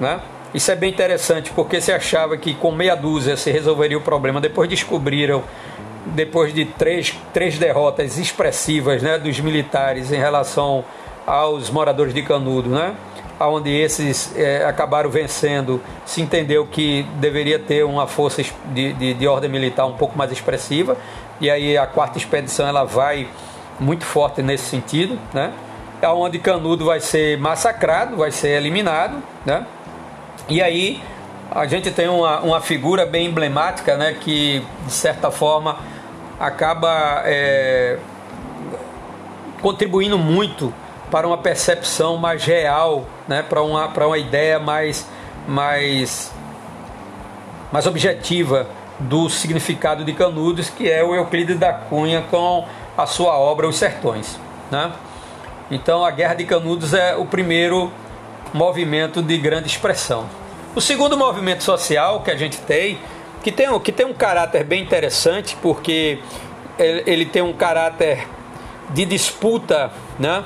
né? 0.00 0.20
Isso 0.52 0.70
é 0.70 0.76
bem 0.76 0.90
interessante 0.90 1.50
porque 1.52 1.80
se 1.80 1.90
achava 1.90 2.36
que 2.36 2.54
com 2.54 2.70
meia 2.70 2.94
dúzia 2.94 3.36
se 3.36 3.50
resolveria 3.50 3.98
o 3.98 4.00
problema. 4.00 4.40
Depois 4.40 4.68
descobriram 4.68 5.42
depois 6.06 6.54
de 6.54 6.64
três, 6.64 7.12
três 7.32 7.58
derrotas 7.58 8.18
expressivas 8.18 9.02
né, 9.02 9.18
dos 9.18 9.40
militares 9.40 10.12
em 10.12 10.16
relação 10.16 10.84
aos 11.26 11.70
moradores 11.70 12.12
de 12.12 12.22
Canudo, 12.22 12.68
né, 12.68 12.94
onde 13.40 13.70
esses 13.70 14.36
é, 14.36 14.64
acabaram 14.64 15.10
vencendo, 15.10 15.80
se 16.04 16.20
entendeu 16.20 16.66
que 16.66 17.04
deveria 17.16 17.58
ter 17.58 17.84
uma 17.84 18.06
força 18.06 18.42
de, 18.72 18.92
de, 18.92 19.14
de, 19.14 19.26
ordem 19.26 19.50
militar 19.50 19.86
um 19.86 19.94
pouco 19.94 20.16
mais 20.16 20.30
expressiva, 20.30 20.96
e 21.40 21.50
aí 21.50 21.76
a 21.76 21.86
quarta 21.86 22.18
expedição 22.18 22.66
ela 22.66 22.84
vai 22.84 23.28
muito 23.78 24.04
forte 24.04 24.42
nesse 24.42 24.64
sentido, 24.64 25.18
né, 25.32 25.52
onde 26.02 26.38
Canudo 26.38 26.84
vai 26.84 27.00
ser 27.00 27.38
massacrado, 27.38 28.16
vai 28.16 28.30
ser 28.30 28.50
eliminado, 28.50 29.22
né, 29.44 29.66
e 30.48 30.62
aí 30.62 31.02
a 31.50 31.66
gente 31.66 31.90
tem 31.90 32.08
uma, 32.08 32.40
uma 32.40 32.60
figura 32.60 33.06
bem 33.06 33.26
emblemática, 33.26 33.96
né, 33.96 34.16
que 34.20 34.64
de 34.86 34.92
certa 34.92 35.30
forma 35.30 35.78
acaba 36.38 37.22
é, 37.24 37.98
contribuindo 39.60 40.18
muito 40.18 40.72
para 41.10 41.26
uma 41.26 41.38
percepção 41.38 42.16
mais 42.16 42.44
real, 42.44 43.06
né, 43.26 43.42
para 43.42 43.62
uma, 43.62 43.88
para 43.88 44.06
uma 44.06 44.18
ideia 44.18 44.58
mais, 44.58 45.08
mais, 45.46 46.32
mais 47.72 47.86
objetiva 47.86 48.66
do 48.98 49.28
significado 49.28 50.04
de 50.04 50.12
Canudos, 50.12 50.70
que 50.70 50.88
é 50.88 51.02
o 51.02 51.14
Euclides 51.14 51.58
da 51.58 51.72
Cunha 51.72 52.24
com 52.30 52.64
a 52.96 53.06
sua 53.06 53.38
obra 53.38 53.68
Os 53.68 53.76
Sertões. 53.76 54.38
Né? 54.70 54.92
Então 55.70 56.04
a 56.04 56.10
Guerra 56.10 56.34
de 56.34 56.44
Canudos 56.44 56.94
é 56.94 57.16
o 57.16 57.24
primeiro 57.24 57.90
movimento 58.52 59.22
de 59.22 59.36
grande 59.38 59.66
expressão. 59.66 60.28
O 60.74 60.80
segundo 60.80 61.16
movimento 61.16 61.62
social 61.62 62.20
que 62.20 62.30
a 62.30 62.36
gente 62.36 62.58
tem 62.58 62.98
que 63.42 63.52
tem, 63.52 63.78
que 63.78 63.92
tem 63.92 64.06
um 64.06 64.14
caráter 64.14 64.64
bem 64.64 64.82
interessante, 64.82 65.54
porque 65.60 66.18
ele, 66.78 67.02
ele 67.06 67.26
tem 67.26 67.42
um 67.42 67.52
caráter 67.52 68.26
de 68.90 69.04
disputa 69.04 69.92
né, 70.18 70.42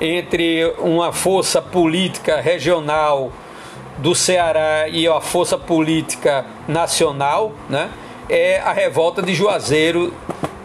entre 0.00 0.64
uma 0.78 1.12
força 1.12 1.60
política 1.60 2.40
regional 2.40 3.30
do 3.98 4.14
Ceará 4.14 4.88
e 4.88 5.06
a 5.06 5.20
força 5.20 5.58
política 5.58 6.44
nacional, 6.66 7.52
né, 7.68 7.90
é 8.28 8.60
a 8.60 8.72
revolta 8.72 9.22
de 9.22 9.34
Juazeiro 9.34 10.12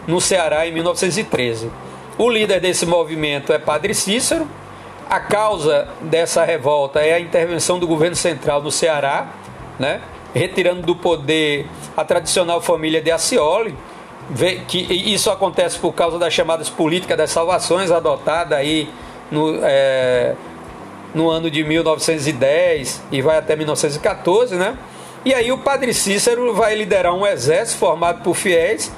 no 0.06 0.20
Ceará 0.20 0.66
em 0.66 0.72
1913. 0.72 1.70
O 2.16 2.30
líder 2.30 2.60
desse 2.60 2.86
movimento 2.86 3.52
é 3.52 3.58
Padre 3.58 3.94
Cícero. 3.94 4.46
A 5.10 5.20
causa 5.20 5.88
dessa 6.00 6.44
revolta 6.44 7.00
é 7.00 7.14
a 7.14 7.20
intervenção 7.20 7.78
do 7.78 7.86
governo 7.86 8.16
central 8.16 8.62
no 8.62 8.70
Ceará, 8.70 9.28
né? 9.78 10.00
retirando 10.32 10.82
do 10.82 10.96
poder 10.96 11.66
a 11.96 12.04
tradicional 12.04 12.60
família 12.60 13.00
de 13.00 13.10
Acioli, 13.10 13.74
que 14.66 14.78
isso 14.78 15.30
acontece 15.30 15.78
por 15.78 15.92
causa 15.92 16.18
das 16.18 16.32
chamadas 16.32 16.68
políticas 16.68 17.16
das 17.16 17.30
salvações 17.30 17.90
adotada 17.90 18.56
aí 18.56 18.88
no, 19.30 19.58
é, 19.62 20.34
no 21.14 21.30
ano 21.30 21.50
de 21.50 21.62
1910 21.62 23.02
e 23.12 23.22
vai 23.22 23.38
até 23.38 23.54
1914, 23.54 24.56
né? 24.56 24.76
E 25.24 25.32
aí 25.32 25.50
o 25.52 25.58
padre 25.58 25.94
Cícero 25.94 26.52
vai 26.54 26.74
liderar 26.74 27.14
um 27.14 27.26
exército 27.26 27.78
formado 27.78 28.22
por 28.22 28.34
fiéis 28.34 28.92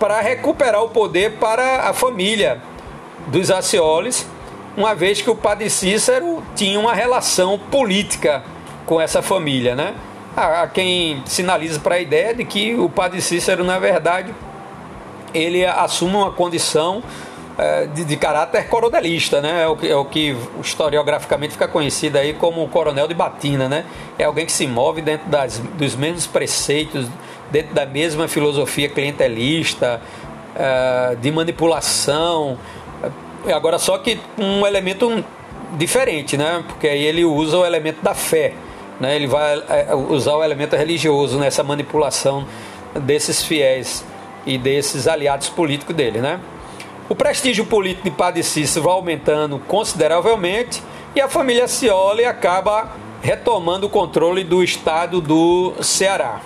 para 0.00 0.20
recuperar 0.20 0.82
o 0.82 0.88
poder 0.88 1.32
para 1.32 1.88
a 1.88 1.92
família 1.92 2.60
dos 3.26 3.50
Acioles, 3.50 4.26
uma 4.76 4.94
vez 4.94 5.20
que 5.20 5.30
o 5.30 5.36
padre 5.36 5.68
Cícero 5.68 6.42
tinha 6.56 6.80
uma 6.80 6.94
relação 6.94 7.58
política 7.58 8.42
com 8.86 9.00
essa 9.00 9.20
família, 9.20 9.76
né? 9.76 9.94
a, 10.38 10.66
quem 10.66 11.22
sinaliza 11.26 11.80
para 11.80 11.96
a 11.96 12.00
ideia 12.00 12.34
de 12.34 12.44
que 12.44 12.74
o 12.74 12.88
padre 12.88 13.20
Cícero, 13.20 13.64
na 13.64 13.78
verdade, 13.78 14.32
ele 15.34 15.64
assume 15.64 16.14
uma 16.14 16.30
condição 16.30 17.02
é, 17.58 17.86
de, 17.86 18.04
de, 18.04 18.16
caráter 18.16 18.68
corodelista, 18.68 19.40
né? 19.40 19.64
É 19.64 19.68
o, 19.68 19.76
que, 19.76 19.88
é 19.88 19.96
o 19.96 20.04
que 20.04 20.36
historiograficamente 20.62 21.52
fica 21.52 21.66
conhecido 21.66 22.16
aí 22.16 22.32
como 22.32 22.62
o 22.62 22.68
coronel 22.68 23.08
de 23.08 23.14
Batina, 23.14 23.68
né? 23.68 23.84
É 24.16 24.24
alguém 24.24 24.46
que 24.46 24.52
se 24.52 24.66
move 24.66 25.02
dentro 25.02 25.28
das, 25.28 25.58
dos 25.58 25.96
mesmos 25.96 26.26
preceitos, 26.26 27.08
dentro 27.50 27.74
da 27.74 27.84
mesma 27.84 28.28
filosofia 28.28 28.88
clientelista, 28.88 30.00
é, 30.54 31.16
de 31.16 31.30
manipulação, 31.32 32.56
agora 33.52 33.78
só 33.78 33.98
que 33.98 34.20
um 34.38 34.66
elemento 34.66 35.24
diferente, 35.76 36.36
né? 36.36 36.64
Porque 36.66 36.88
aí 36.88 37.04
ele 37.04 37.24
usa 37.24 37.58
o 37.58 37.66
elemento 37.66 38.02
da 38.02 38.14
fé 38.14 38.54
Né? 39.00 39.16
Ele 39.16 39.26
vai 39.26 39.62
é, 39.68 39.94
usar 39.94 40.34
o 40.34 40.42
elemento 40.42 40.74
religioso 40.74 41.38
nessa 41.38 41.62
manipulação 41.62 42.46
desses 43.02 43.44
fiéis 43.44 44.04
e 44.46 44.58
desses 44.58 45.06
aliados 45.06 45.48
políticos 45.48 45.94
dele. 45.94 46.20
Né? 46.20 46.40
O 47.08 47.14
prestígio 47.14 47.64
político 47.64 48.04
de 48.04 48.10
Padre 48.10 48.42
Cícero 48.42 48.84
vai 48.84 48.92
aumentando 48.92 49.58
consideravelmente 49.60 50.82
e 51.16 51.20
a 51.22 51.28
família 51.28 51.66
Cioli 51.66 52.26
acaba 52.26 52.92
retomando 53.22 53.86
o 53.86 53.90
controle 53.90 54.44
do 54.44 54.62
estado 54.62 55.18
do 55.18 55.72
Ceará. 55.80 56.42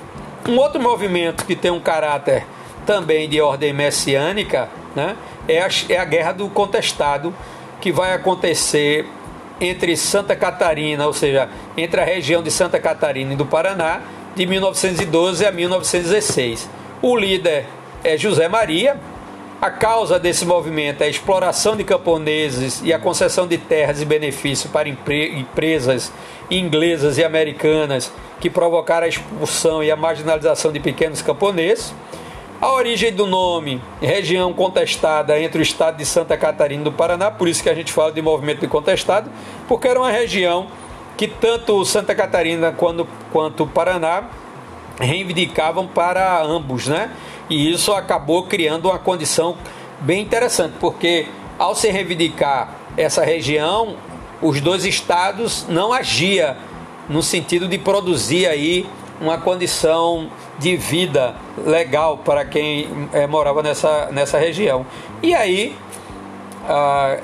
Um 0.49 0.57
outro 0.59 0.81
movimento 0.81 1.45
que 1.45 1.57
tem 1.57 1.73
um 1.73 1.81
caráter 1.81 2.47
também 2.87 3.29
de 3.29 3.41
ordem 3.41 3.73
messiânica 3.73 4.69
né, 4.95 5.17
é, 5.49 5.61
a, 5.61 5.69
é 5.89 5.99
a 5.99 6.05
Guerra 6.05 6.31
do 6.31 6.49
Contestado, 6.49 7.35
que 7.81 7.91
vai 7.91 8.15
acontecer 8.15 9.05
entre 9.61 9.97
Santa 9.97 10.37
Catarina, 10.37 11.09
ou 11.09 11.13
seja, 11.13 11.49
entre 11.77 12.01
a 12.01 12.05
região 12.05 12.41
de 12.41 12.53
Santa 12.53 12.79
Catarina 12.79 13.33
e 13.33 13.37
do 13.37 13.47
Paraná, 13.47 14.01
de 14.37 14.47
1912 14.47 15.45
a 15.45 15.51
1916. 15.51 16.71
O 17.03 17.17
líder 17.17 17.67
é 18.05 18.17
José 18.17 18.49
Maria. 18.49 18.97
A 19.63 19.71
causa 19.71 20.19
desse 20.19 20.45
movimento 20.45 21.03
é 21.03 21.05
a 21.05 21.09
exploração 21.09 21.77
de 21.77 21.85
camponeses 21.85 22.83
e 22.83 22.93
a 22.93 22.99
concessão 22.99 23.47
de 23.47 23.57
terras 23.57 24.03
e 24.03 24.05
benefícios 24.05 24.69
para 24.69 24.89
empresas 24.89 26.13
inglesas 26.51 27.17
e 27.17 27.23
americanas 27.25 28.13
que 28.41 28.51
provocaram 28.51 29.07
a 29.07 29.09
expulsão 29.09 29.81
e 29.81 29.89
a 29.89 29.95
marginalização 29.95 30.73
de 30.73 30.81
pequenos 30.81 31.23
camponeses. 31.23 31.95
A 32.61 32.73
origem 32.73 33.13
do 33.13 33.25
nome, 33.25 33.81
região 34.01 34.53
contestada 34.53 35.39
entre 35.39 35.61
o 35.61 35.63
estado 35.63 35.97
de 35.97 36.07
Santa 36.07 36.37
Catarina 36.37 36.81
e 36.81 36.85
do 36.85 36.91
Paraná, 36.91 37.31
por 37.31 37.47
isso 37.47 37.63
que 37.63 37.71
a 37.71 37.75
gente 37.75 37.93
fala 37.93 38.11
de 38.11 38.21
movimento 38.21 38.63
de 38.63 38.67
contestado, 38.67 39.31
porque 39.69 39.87
era 39.87 40.01
uma 40.01 40.11
região 40.11 40.67
que 41.17 41.29
tanto 41.29 41.85
Santa 41.85 42.17
Catarina 42.17 42.73
quanto, 42.73 43.07
quanto 43.31 43.63
o 43.63 43.69
Paraná 43.69 44.25
reivindicavam 44.99 45.87
para 45.87 46.43
ambos, 46.43 46.89
né? 46.89 47.13
E 47.49 47.73
isso 47.73 47.93
acabou 47.93 48.45
criando 48.45 48.89
uma 48.89 48.99
condição 48.99 49.57
bem 50.01 50.23
interessante, 50.23 50.75
porque 50.81 51.27
ao 51.59 51.75
se 51.75 51.91
reivindicar 51.91 52.75
essa 52.97 53.25
região, 53.25 53.97
os 54.41 54.61
dois 54.61 54.85
estados 54.85 55.67
não 55.69 55.93
agia 55.93 56.57
no 57.09 57.23
sentido 57.23 57.69
de 57.69 57.79
produzir 57.79 58.47
aí 58.47 58.87
uma 59.21 59.39
condição 59.39 60.29
de 60.59 60.77
vida 60.77 61.35
legal 61.65 62.19
para 62.19 62.45
quem 62.45 62.89
é, 63.13 63.27
morava 63.27 63.63
nessa, 63.63 64.09
nessa 64.11 64.39
região. 64.39 64.85
E 65.23 65.35
aí, 65.35 65.77
ah, 66.69 67.19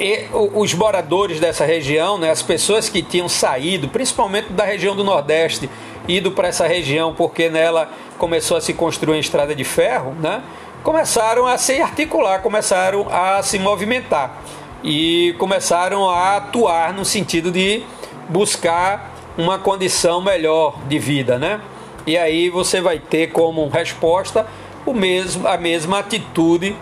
e, 0.00 0.26
os 0.32 0.72
moradores 0.72 1.38
dessa 1.38 1.64
região, 1.66 2.16
né, 2.16 2.30
as 2.30 2.42
pessoas 2.42 2.88
que 2.88 3.02
tinham 3.02 3.28
saído, 3.28 3.86
principalmente 3.88 4.50
da 4.50 4.64
região 4.64 4.96
do 4.96 5.04
Nordeste, 5.04 5.68
ido 6.08 6.32
para 6.32 6.48
essa 6.48 6.66
região 6.66 7.14
porque 7.14 7.50
nela 7.50 7.90
começou 8.16 8.56
a 8.56 8.60
se 8.60 8.72
construir 8.72 9.16
uma 9.16 9.20
estrada 9.20 9.54
de 9.54 9.62
ferro, 9.62 10.14
né, 10.18 10.42
começaram 10.82 11.46
a 11.46 11.58
se 11.58 11.80
articular, 11.80 12.40
começaram 12.40 13.06
a 13.10 13.42
se 13.42 13.58
movimentar 13.58 14.42
e 14.82 15.34
começaram 15.38 16.08
a 16.08 16.36
atuar 16.36 16.94
no 16.94 17.04
sentido 17.04 17.50
de 17.50 17.82
buscar 18.28 19.14
uma 19.36 19.58
condição 19.58 20.22
melhor 20.22 20.78
de 20.88 20.98
vida, 20.98 21.38
né? 21.38 21.60
E 22.06 22.16
aí 22.16 22.48
você 22.48 22.80
vai 22.80 22.98
ter 22.98 23.28
como 23.28 23.68
resposta 23.68 24.46
o 24.86 24.94
mesmo, 24.94 25.46
a 25.46 25.58
mesma 25.58 25.98
atitude 25.98 26.74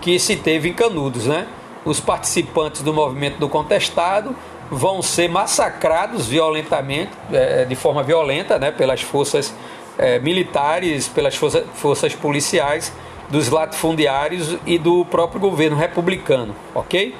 que 0.00 0.18
se 0.18 0.36
teve 0.36 0.68
em 0.68 0.72
Canudos, 0.72 1.26
né? 1.26 1.46
Os 1.86 2.00
participantes 2.00 2.82
do 2.82 2.92
movimento 2.92 3.38
do 3.38 3.48
contestado 3.48 4.36
vão 4.70 5.00
ser 5.00 5.28
massacrados 5.28 6.26
violentamente, 6.26 7.12
é, 7.32 7.64
de 7.64 7.76
forma 7.76 8.02
violenta, 8.02 8.58
né? 8.58 8.72
Pelas 8.72 9.00
forças 9.00 9.54
é, 9.96 10.18
militares, 10.18 11.08
pelas 11.08 11.36
forças, 11.36 12.14
policiais, 12.14 12.92
dos 13.30 13.48
latifundiários 13.48 14.56
e 14.66 14.78
do 14.78 15.04
próprio 15.04 15.40
governo 15.40 15.76
republicano, 15.76 16.54
ok? 16.74 17.14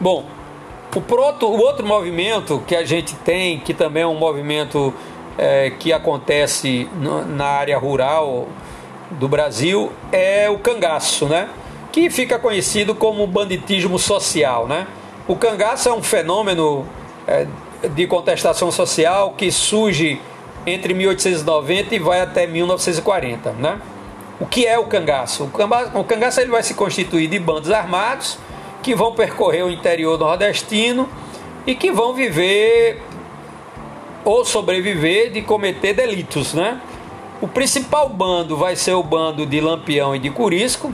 Bom, 0.00 0.26
o, 0.94 1.00
proto, 1.00 1.46
o 1.46 1.58
outro 1.58 1.86
movimento 1.86 2.62
que 2.66 2.74
a 2.74 2.84
gente 2.84 3.14
tem, 3.16 3.60
que 3.60 3.72
também 3.72 4.02
é 4.02 4.06
um 4.06 4.18
movimento 4.18 4.92
é, 5.36 5.70
que 5.70 5.92
acontece 5.92 6.88
no, 7.00 7.24
na 7.24 7.46
área 7.46 7.78
rural 7.78 8.48
do 9.12 9.28
Brasil, 9.28 9.92
é 10.10 10.48
o 10.50 10.58
cangaço, 10.58 11.26
né? 11.26 11.48
Que 11.94 12.10
fica 12.10 12.40
conhecido 12.40 12.92
como 12.92 13.24
banditismo 13.24 14.00
social. 14.00 14.66
Né? 14.66 14.84
O 15.28 15.36
cangaço 15.36 15.88
é 15.88 15.92
um 15.92 16.02
fenômeno 16.02 16.84
é, 17.24 17.46
de 17.88 18.04
contestação 18.08 18.72
social 18.72 19.34
que 19.38 19.48
surge 19.52 20.20
entre 20.66 20.92
1890 20.92 21.94
e 21.94 21.98
vai 22.00 22.20
até 22.20 22.48
1940. 22.48 23.52
Né? 23.52 23.80
O 24.40 24.46
que 24.46 24.66
é 24.66 24.76
o 24.76 24.86
cangaço? 24.86 25.44
O 25.44 25.50
cangaço, 25.50 25.96
o 25.96 26.02
cangaço 26.02 26.40
ele 26.40 26.50
vai 26.50 26.64
se 26.64 26.74
constituir 26.74 27.28
de 27.28 27.38
bandos 27.38 27.70
armados 27.70 28.38
que 28.82 28.92
vão 28.92 29.14
percorrer 29.14 29.62
o 29.62 29.70
interior 29.70 30.18
nordestino 30.18 31.08
e 31.64 31.76
que 31.76 31.92
vão 31.92 32.12
viver 32.12 33.00
ou 34.24 34.44
sobreviver 34.44 35.30
de 35.30 35.42
cometer 35.42 35.92
delitos, 35.92 36.54
né? 36.54 36.80
O 37.40 37.46
principal 37.46 38.08
bando 38.08 38.56
vai 38.56 38.74
ser 38.74 38.94
o 38.94 39.02
bando 39.02 39.46
de 39.46 39.60
Lampião 39.60 40.16
e 40.16 40.18
de 40.18 40.28
Curisco. 40.28 40.92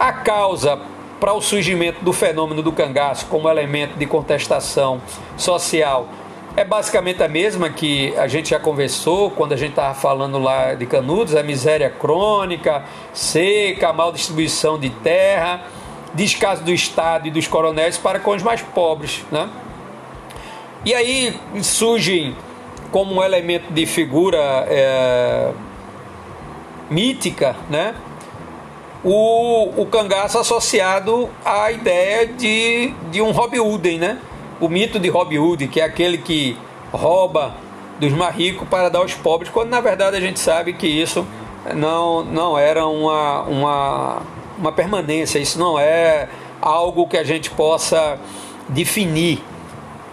A 0.00 0.14
causa 0.14 0.80
para 1.20 1.34
o 1.34 1.42
surgimento 1.42 2.02
do 2.02 2.10
fenômeno 2.10 2.62
do 2.62 2.72
cangaço 2.72 3.26
como 3.26 3.50
elemento 3.50 3.98
de 3.98 4.06
contestação 4.06 4.98
social 5.36 6.08
é 6.56 6.64
basicamente 6.64 7.22
a 7.22 7.28
mesma 7.28 7.68
que 7.68 8.16
a 8.16 8.26
gente 8.26 8.48
já 8.48 8.58
conversou 8.58 9.30
quando 9.30 9.52
a 9.52 9.56
gente 9.56 9.72
estava 9.72 9.92
falando 9.92 10.38
lá 10.38 10.72
de 10.72 10.86
Canudos, 10.86 11.36
a 11.36 11.42
miséria 11.42 11.90
crônica, 11.90 12.82
seca, 13.12 13.92
mal 13.92 14.10
distribuição 14.10 14.78
de 14.78 14.88
terra 14.88 15.66
descaso 16.14 16.64
do 16.64 16.72
Estado 16.72 17.28
e 17.28 17.30
dos 17.30 17.46
coronéis 17.46 17.98
para 17.98 18.18
com 18.18 18.30
os 18.30 18.42
mais 18.42 18.62
pobres. 18.62 19.22
Né? 19.30 19.50
E 20.82 20.94
aí 20.94 21.38
surgem 21.62 22.34
como 22.90 23.16
um 23.16 23.22
elemento 23.22 23.70
de 23.70 23.84
figura 23.84 24.38
é, 24.66 25.52
mítica 26.88 27.54
né? 27.68 27.94
O, 29.04 29.82
o 29.82 29.86
cangaço 29.86 30.38
associado 30.38 31.28
à 31.44 31.70
ideia 31.72 32.26
de, 32.26 32.92
de 33.10 33.22
um 33.22 33.30
Robin 33.30 33.58
Hood, 33.58 33.98
né? 33.98 34.18
o 34.60 34.68
mito 34.68 34.98
de 34.98 35.08
Robin 35.08 35.38
Hood, 35.38 35.68
que 35.68 35.80
é 35.80 35.84
aquele 35.84 36.18
que 36.18 36.56
rouba 36.92 37.54
dos 37.98 38.12
mais 38.12 38.34
ricos 38.34 38.68
para 38.68 38.88
dar 38.88 39.00
aos 39.00 39.14
pobres, 39.14 39.50
quando 39.50 39.70
na 39.70 39.80
verdade 39.80 40.16
a 40.16 40.20
gente 40.20 40.38
sabe 40.38 40.72
que 40.72 40.86
isso 40.86 41.26
não, 41.74 42.24
não 42.24 42.58
era 42.58 42.86
uma, 42.86 43.42
uma 43.42 44.22
uma 44.60 44.70
permanência, 44.70 45.38
isso 45.38 45.58
não 45.58 45.78
é 45.78 46.28
algo 46.60 47.08
que 47.08 47.16
a 47.16 47.24
gente 47.24 47.50
possa 47.50 48.18
definir 48.68 49.42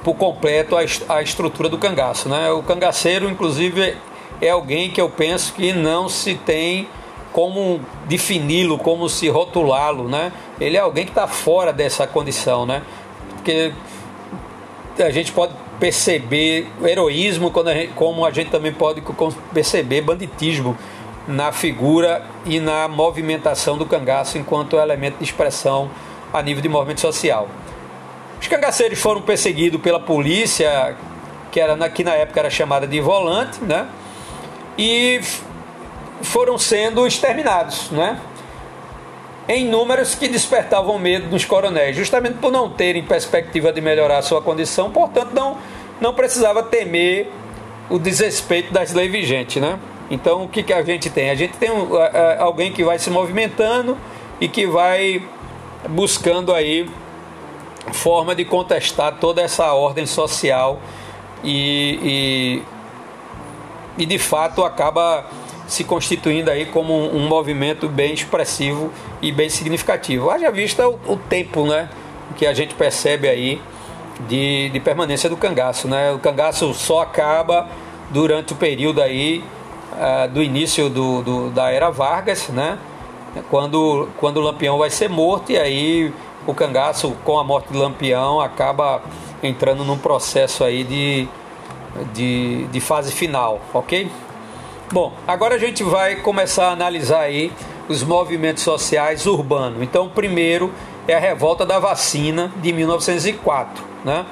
por 0.04 0.16
completo 0.16 0.76
a, 0.78 0.82
a 1.16 1.22
estrutura 1.22 1.68
do 1.68 1.78
cangaço. 1.78 2.30
Né? 2.30 2.50
O 2.52 2.64
cangaceiro, 2.64 3.30
inclusive, 3.30 3.96
é 4.42 4.50
alguém 4.50 4.90
que 4.90 5.02
eu 5.02 5.10
penso 5.10 5.54
que 5.54 5.74
não 5.74 6.08
se 6.08 6.36
tem 6.36 6.88
como 7.38 7.80
defini-lo, 8.08 8.80
como 8.80 9.08
se 9.08 9.30
rotulá-lo, 9.30 10.10
né? 10.10 10.32
Ele 10.60 10.76
é 10.76 10.80
alguém 10.80 11.06
que 11.06 11.12
está 11.12 11.28
fora 11.28 11.72
dessa 11.72 12.08
condição, 12.08 12.66
né? 12.66 12.82
Porque 13.30 13.72
a 14.98 15.12
gente 15.12 15.32
pode 15.32 15.54
perceber 15.80 16.68
heroísmo, 16.84 17.52
quando 17.52 17.68
a 17.68 17.76
gente, 17.76 17.94
como 17.94 18.26
a 18.26 18.32
gente 18.32 18.50
também 18.50 18.74
pode 18.74 19.04
perceber 19.54 20.02
banditismo 20.02 20.76
na 21.28 21.52
figura 21.52 22.26
e 22.44 22.60
na 22.60 22.88
movimentação 22.88 23.78
do 23.78 23.86
cangaço 23.86 24.40
enquanto 24.40 24.76
elemento 24.76 25.20
de 25.20 25.26
expressão 25.26 25.92
a 26.34 26.42
nível 26.42 26.64
de 26.64 26.70
movimento 26.70 27.02
social. 27.02 27.48
Os 28.42 28.48
cangaceiros 28.48 28.98
foram 28.98 29.22
perseguidos 29.22 29.80
pela 29.80 30.00
polícia, 30.00 30.98
que, 31.52 31.60
era, 31.60 31.88
que 31.88 32.04
na 32.04 32.16
época 32.16 32.40
era 32.40 32.50
chamada 32.50 32.88
de 32.88 33.00
volante, 33.00 33.64
né? 33.64 33.88
e 34.78 35.20
foram 36.22 36.58
sendo 36.58 37.06
exterminados, 37.06 37.92
né? 37.92 38.20
em 39.48 39.66
números 39.66 40.14
que 40.14 40.28
despertavam 40.28 41.00
medo 41.00 41.30
nos 41.30 41.46
coronéis, 41.46 41.96
justamente 41.96 42.36
por 42.36 42.52
não 42.52 42.70
terem 42.70 43.04
perspectiva 43.04 43.72
de 43.72 43.80
melhorar 43.80 44.22
sua 44.22 44.42
condição, 44.42 44.92
portanto 44.92 45.32
não, 45.34 45.58
não 46.02 46.14
precisava 46.14 46.62
temer 46.62 47.32
o 47.90 47.98
desrespeito 47.98 48.74
das 48.74 48.92
leis 48.94 49.10
vigentes. 49.10 49.62
Né? 49.62 49.80
Então, 50.12 50.44
o 50.44 50.50
que, 50.50 50.64
que 50.64 50.74
a 50.74 50.84
gente 50.84 51.10
tem? 51.10 51.30
A 51.30 51.36
gente 51.36 51.56
tem 51.58 51.72
um, 51.72 51.90
alguém 52.40 52.74
que 52.74 52.84
vai 52.84 53.00
se 53.00 53.10
movimentando 53.10 53.98
e 54.42 54.50
que 54.50 54.68
vai 54.68 55.24
buscando 55.90 56.54
aí 56.54 56.90
forma 57.94 58.36
de 58.36 58.44
contestar 58.44 59.18
toda 59.18 59.42
essa 59.42 59.72
ordem 59.74 60.06
social 60.06 60.82
e, 61.42 62.62
e, 63.98 64.04
e 64.04 64.06
de 64.06 64.20
fato 64.20 64.66
acaba 64.66 65.26
se 65.68 65.84
constituindo 65.84 66.50
aí 66.50 66.66
como 66.66 66.94
um, 66.94 67.28
movimento 67.28 67.90
bem 67.90 68.14
expressivo 68.14 68.92
e 69.22 69.32
bem 69.32 69.50
significativo. 69.50 70.32
Haja 70.32 70.50
vista 70.50 70.88
o, 70.88 70.98
o 71.06 71.18
tempo 71.18 71.66
né, 71.66 71.90
que 72.38 72.48
a 72.48 72.54
gente 72.54 72.74
percebe 72.74 73.28
aí 73.28 73.62
de, 74.28 74.70
de 74.70 74.80
permanência 74.80 75.30
do 75.30 75.36
cangaço. 75.36 75.88
Né? 75.88 76.12
O 76.14 76.20
cangaço 76.20 76.74
só 76.74 77.02
acaba 77.02 77.68
durante 78.10 78.54
o 78.54 78.56
período 78.56 79.02
aí 79.02 79.44
uh, 79.94 80.30
do 80.30 80.42
início 80.42 80.90
do, 80.90 81.22
do, 81.22 81.50
da 81.50 81.70
era 81.70 81.90
Vargas, 81.90 82.48
né? 82.48 82.80
quando, 83.50 84.08
quando 84.18 84.38
o 84.38 84.42
Lampião 84.42 84.78
vai 84.78 84.90
ser 84.90 85.10
morto 85.10 85.52
e 85.52 85.58
aí 85.58 86.14
o 86.46 86.54
cangaço 86.54 87.12
com 87.26 87.38
a 87.38 87.44
morte 87.44 87.72
de 87.72 87.78
Lampião 87.78 88.40
acaba 88.40 89.02
entrando 89.44 89.84
num 89.84 89.98
processo 89.98 90.64
aí 90.64 90.86
de, 90.86 91.28
de, 92.14 92.68
de 92.68 92.80
fase 92.80 93.12
final, 93.12 93.60
ok? 93.74 94.10
Bom, 94.90 95.12
agora 95.28 95.56
a 95.56 95.58
gente 95.58 95.84
vai 95.84 96.16
começar 96.16 96.70
a 96.70 96.72
analisar 96.72 97.20
aí 97.20 97.52
os 97.90 98.04
movimentos 98.04 98.64
sociais 98.64 99.26
urbanos. 99.26 99.82
Então, 99.82 100.08
primeiro 100.08 100.72
é 101.06 101.14
a 101.14 101.20
revolta 101.20 101.66
da 101.66 101.78
vacina 101.78 102.50
de 102.62 102.72
1904, 102.72 103.84
né? 104.06 104.26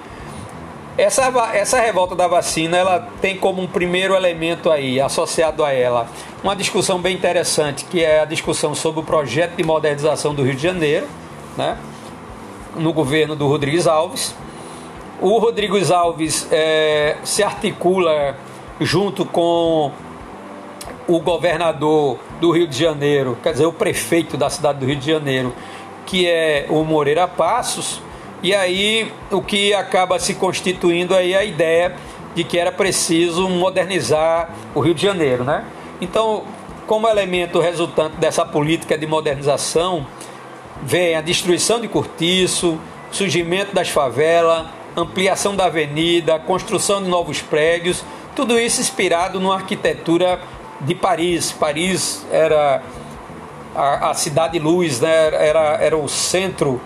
Essa, 0.98 1.24
essa 1.54 1.78
revolta 1.82 2.16
da 2.16 2.26
vacina, 2.26 2.78
ela 2.78 3.10
tem 3.20 3.36
como 3.36 3.62
um 3.62 3.68
primeiro 3.68 4.16
elemento 4.16 4.72
aí, 4.72 5.02
associado 5.02 5.62
a 5.62 5.74
ela, 5.74 6.08
uma 6.42 6.56
discussão 6.56 7.02
bem 7.02 7.14
interessante, 7.14 7.84
que 7.84 8.02
é 8.02 8.22
a 8.22 8.26
discussão 8.26 8.74
sobre 8.74 9.02
o 9.02 9.04
projeto 9.04 9.58
de 9.58 9.64
modernização 9.64 10.34
do 10.34 10.42
Rio 10.42 10.56
de 10.56 10.64
Janeiro, 10.64 11.06
né? 11.58 11.78
no 12.78 12.94
governo 12.94 13.36
do 13.36 13.46
Rodrigues 13.46 13.88
Alves. 13.88 14.34
O 15.20 15.38
Rodrigues 15.38 15.92
Alves 15.92 16.48
é, 16.50 17.18
se 17.26 17.44
articula 17.44 18.38
junto 18.80 19.26
com 19.26 19.92
o 21.08 21.20
governador 21.20 22.18
do 22.40 22.52
Rio 22.52 22.68
de 22.68 22.78
Janeiro, 22.78 23.38
quer 23.42 23.52
dizer, 23.52 23.66
o 23.66 23.74
prefeito 23.74 24.38
da 24.38 24.50
cidade 24.50 24.80
do 24.80 24.86
Rio 24.86 24.96
de 24.96 25.12
Janeiro, 25.12 25.54
que 26.06 26.28
é 26.28 26.66
o 26.70 26.84
Moreira 26.84 27.28
Passos, 27.28 28.02
e 28.42 28.54
aí 28.54 29.12
o 29.32 29.42
que 29.42 29.74
acaba 29.74 30.20
se 30.20 30.36
constituindo 30.36 31.16
aí 31.16 31.34
é 31.34 31.38
a 31.38 31.44
ideia 31.44 31.96
de 32.36 32.44
que 32.44 32.60
era 32.60 32.72
preciso 32.72 33.48
modernizar 33.50 34.50
o 34.74 34.80
Rio 34.80 34.94
de 34.94 35.02
Janeiro, 35.02 35.44
né? 35.44 35.66
Então, 36.02 36.44
como 36.86 37.08
elemento 37.08 37.60
resultante 37.60 38.18
dessa 38.18 38.46
política 38.46 38.98
de 38.98 39.08
modernização, 39.08 40.06
vem 40.84 41.16
a 41.16 41.22
destruição 41.22 41.80
de 41.80 41.88
cortiço, 41.88 42.78
surgimento 43.12 43.74
das 43.74 43.90
favelas, 43.90 44.68
ampliação 44.96 45.56
da 45.56 45.66
avenida, 45.66 46.38
construção 46.38 47.02
de 47.02 47.10
novos 47.10 47.42
prédios, 47.42 48.04
tudo 48.36 48.60
isso 48.60 48.82
inspirado 48.82 49.40
numa 49.40 49.56
arquitetura 49.56 50.40
de 50.82 50.96
Paris. 50.96 51.52
Paris 51.52 52.26
era 52.32 52.82
a, 53.76 54.10
a 54.10 54.14
cidade 54.14 54.60
luz, 54.60 55.02
né? 55.02 55.28
era, 55.34 55.78
era 55.82 55.98
o 55.98 56.08
centro 56.08 56.80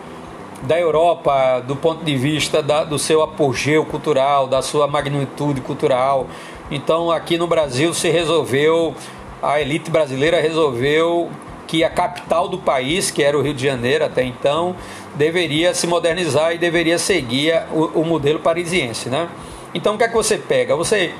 da 0.64 0.80
Europa 0.80 1.64
do 1.66 1.76
ponto 1.76 2.04
de 2.04 2.16
vista 2.16 2.62
da, 2.62 2.84
do 2.84 3.00
seu 3.00 3.22
apogeu 3.22 3.86
cultural, 3.86 4.48
da 4.48 4.62
sua 4.62 4.88
magnitude 4.88 5.62
cultural. 5.62 6.28
Então 6.70 7.10
aqui 7.10 7.38
no 7.38 7.48
Brasil 7.48 7.94
se 7.94 8.10
resolveu, 8.10 8.94
a 9.42 9.62
elite 9.62 9.90
brasileira 9.90 10.42
resolveu 10.42 11.30
que 11.66 11.84
a 11.84 11.90
capital 11.90 12.48
do 12.48 12.58
país, 12.58 13.12
que 13.12 13.24
era 13.24 13.38
o 13.38 13.42
Rio 13.42 13.54
de 13.54 13.64
Janeiro 13.64 14.04
até 14.04 14.24
então, 14.24 14.76
deveria 15.16 15.74
se 15.74 15.86
modernizar 15.86 16.54
e 16.54 16.58
deveria 16.58 16.98
seguir 16.98 17.62
o, 17.72 18.02
o 18.02 18.06
modelo 18.06 18.40
parisiense. 18.40 19.08
Né? 19.08 19.30
Então 19.74 19.96
o 19.96 19.98
que 19.98 20.04
é 20.04 20.08
que 20.08 20.16
você 20.16 20.38
pega? 20.38 20.76
Você 20.76 21.14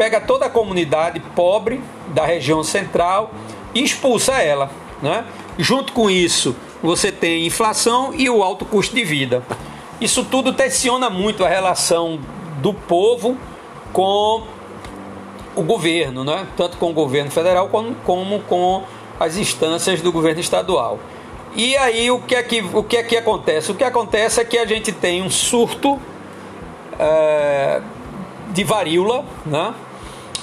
pega 0.00 0.18
toda 0.18 0.46
a 0.46 0.48
comunidade 0.48 1.20
pobre 1.36 1.78
da 2.08 2.24
região 2.24 2.64
central 2.64 3.32
e 3.74 3.84
expulsa 3.84 4.40
ela. 4.40 4.70
Né? 5.02 5.26
Junto 5.58 5.92
com 5.92 6.08
isso, 6.08 6.56
você 6.82 7.12
tem 7.12 7.44
inflação 7.44 8.14
e 8.14 8.30
o 8.30 8.42
alto 8.42 8.64
custo 8.64 8.96
de 8.96 9.04
vida. 9.04 9.42
Isso 10.00 10.24
tudo 10.24 10.54
tensiona 10.54 11.10
muito 11.10 11.44
a 11.44 11.48
relação 11.50 12.18
do 12.62 12.72
povo 12.72 13.36
com 13.92 14.44
o 15.54 15.62
governo, 15.62 16.24
né? 16.24 16.46
tanto 16.56 16.78
com 16.78 16.88
o 16.88 16.94
governo 16.94 17.30
federal 17.30 17.68
como, 17.68 18.40
com 18.40 18.82
as 19.20 19.36
instâncias 19.36 20.00
do 20.00 20.10
governo 20.10 20.40
estadual. 20.40 20.98
E 21.54 21.76
aí 21.76 22.10
o 22.10 22.20
que 22.20 22.36
é 22.36 22.42
que, 22.42 22.62
o 22.72 22.82
que, 22.82 22.96
é 22.96 23.02
que 23.02 23.18
acontece? 23.18 23.70
O 23.70 23.74
que 23.74 23.84
acontece 23.84 24.40
é 24.40 24.46
que 24.46 24.56
a 24.56 24.64
gente 24.64 24.92
tem 24.92 25.22
um 25.22 25.28
surto 25.28 26.00
é, 26.98 27.82
de 28.48 28.64
varíola, 28.64 29.26
né? 29.44 29.74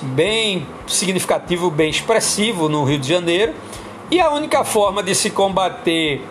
Bem 0.01 0.65
significativo, 0.88 1.69
bem 1.69 1.89
expressivo 1.89 2.69
no 2.69 2.83
Rio 2.83 2.99
de 2.99 3.07
Janeiro 3.07 3.53
e 4.10 4.19
a 4.19 4.31
única 4.31 4.63
forma 4.63 5.03
de 5.03 5.13
se 5.13 5.29
combater 5.29 6.21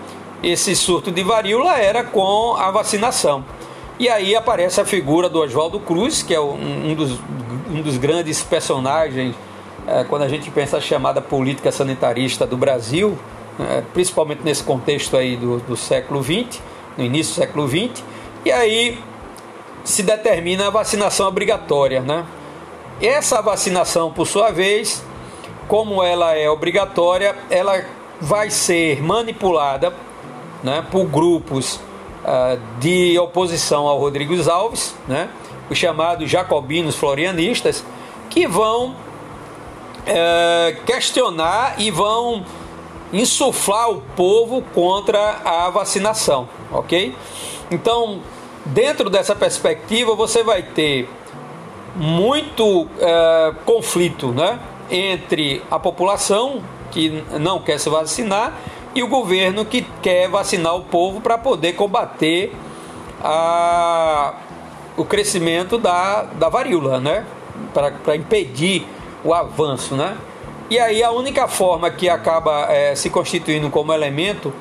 esse 0.43 0.75
surto 0.77 1.11
de 1.11 1.23
varíola 1.23 1.79
era 1.79 2.05
com 2.05 2.55
a 2.57 2.71
vacinação. 2.71 3.45
E 3.99 4.09
aí 4.09 4.37
aparece 4.37 4.81
a 4.81 4.85
figura 4.85 5.29
do 5.29 5.41
Oswaldo 5.41 5.81
Cruz, 5.81 6.23
que 6.23 6.35
é 6.35 6.41
um, 6.41 6.95
dos, 6.95 7.19
um 7.71 7.81
dos 7.81 7.97
grandes 7.97 8.43
personagens 8.43 9.35
é, 9.87 10.05
quando 10.05 10.23
a 10.23 10.29
gente 10.29 10.51
pensa 10.51 10.79
a 10.79 10.81
chamada 10.81 11.21
política 11.21 11.71
sanitarista 11.71 12.47
do 12.47 12.57
Brasil, 12.57 13.17
é, 13.59 13.83
principalmente 13.93 14.43
nesse 14.43 14.63
contexto 14.63 15.17
aí 15.17 15.37
do, 15.37 15.59
do 15.61 15.77
século 15.77 16.23
XX, 16.23 16.61
no 16.99 17.05
início 17.05 17.35
do 17.35 17.37
século 17.37 17.69
XX, 17.69 18.05
e 18.45 18.51
aí 18.51 18.99
se 19.85 20.03
determina 20.03 20.67
a 20.67 20.71
vacinação 20.71 21.29
obrigatória. 21.29 22.01
Né? 22.01 22.27
Essa 23.01 23.43
vacinação, 23.43 24.11
por 24.11 24.27
sua 24.27 24.51
vez, 24.51 25.05
como 25.69 26.03
ela 26.03 26.35
é 26.35 26.49
obrigatória, 26.49 27.37
ela 27.51 27.85
vai 28.21 28.49
ser 28.49 29.03
manipulada 29.03 29.93
né, 30.63 30.85
por 30.91 31.05
grupos 31.05 31.77
uh, 31.77 32.59
de 32.81 33.19
oposição 33.19 33.87
ao 33.87 33.99
Rodrigues 33.99 34.49
Alves, 34.49 34.95
né, 35.07 35.29
os 35.69 35.77
chamados 35.77 36.31
jacobinos 36.31 36.97
florianistas, 36.97 37.85
que 38.31 38.47
vão 38.47 38.91
uh, 38.91 40.85
questionar 40.87 41.75
e 41.79 41.91
vão 41.91 42.47
insuflar 43.13 43.91
o 43.91 44.01
povo 44.17 44.63
contra 44.75 45.41
a 45.45 45.69
vacinação, 45.69 46.49
ok? 46.73 47.15
Então, 47.71 48.21
dentro 48.65 49.11
dessa 49.11 49.35
perspectiva, 49.35 50.15
você 50.15 50.43
vai 50.43 50.63
ter 50.63 51.09
muito 51.97 52.83
uh, 52.83 53.55
conflito, 53.65 54.33
né? 54.33 54.59
entre 54.91 55.63
a 55.71 55.79
população 55.79 56.63
que 56.91 57.23
não 57.39 57.61
quer 57.61 57.79
se 57.79 57.89
vacinar 57.89 58.53
e 58.95 59.03
o 59.03 59.09
governo 59.09 59.65
que 59.65 59.83
quer 60.03 60.29
vacinar 60.29 60.75
o 60.75 60.83
povo 60.85 61.21
para 61.21 61.37
poder 61.37 61.75
combater 61.75 62.55
a, 63.23 64.35
o 64.97 65.05
crescimento 65.05 65.77
da, 65.77 66.23
da 66.23 66.49
varíola, 66.49 67.01
né? 67.01 67.25
Para 67.75 68.17
impedir 68.17 68.87
o 69.25 69.35
avanço, 69.35 69.95
né? 69.97 70.17
E 70.71 70.79
aí 70.79 71.03
a 71.03 71.11
única 71.11 71.47
forma 71.47 71.91
que 71.91 72.09
acaba 72.09 72.73
é, 72.73 72.95
se 72.95 73.11
constituindo 73.11 73.69
como 73.71 73.93
elemento 73.93 74.53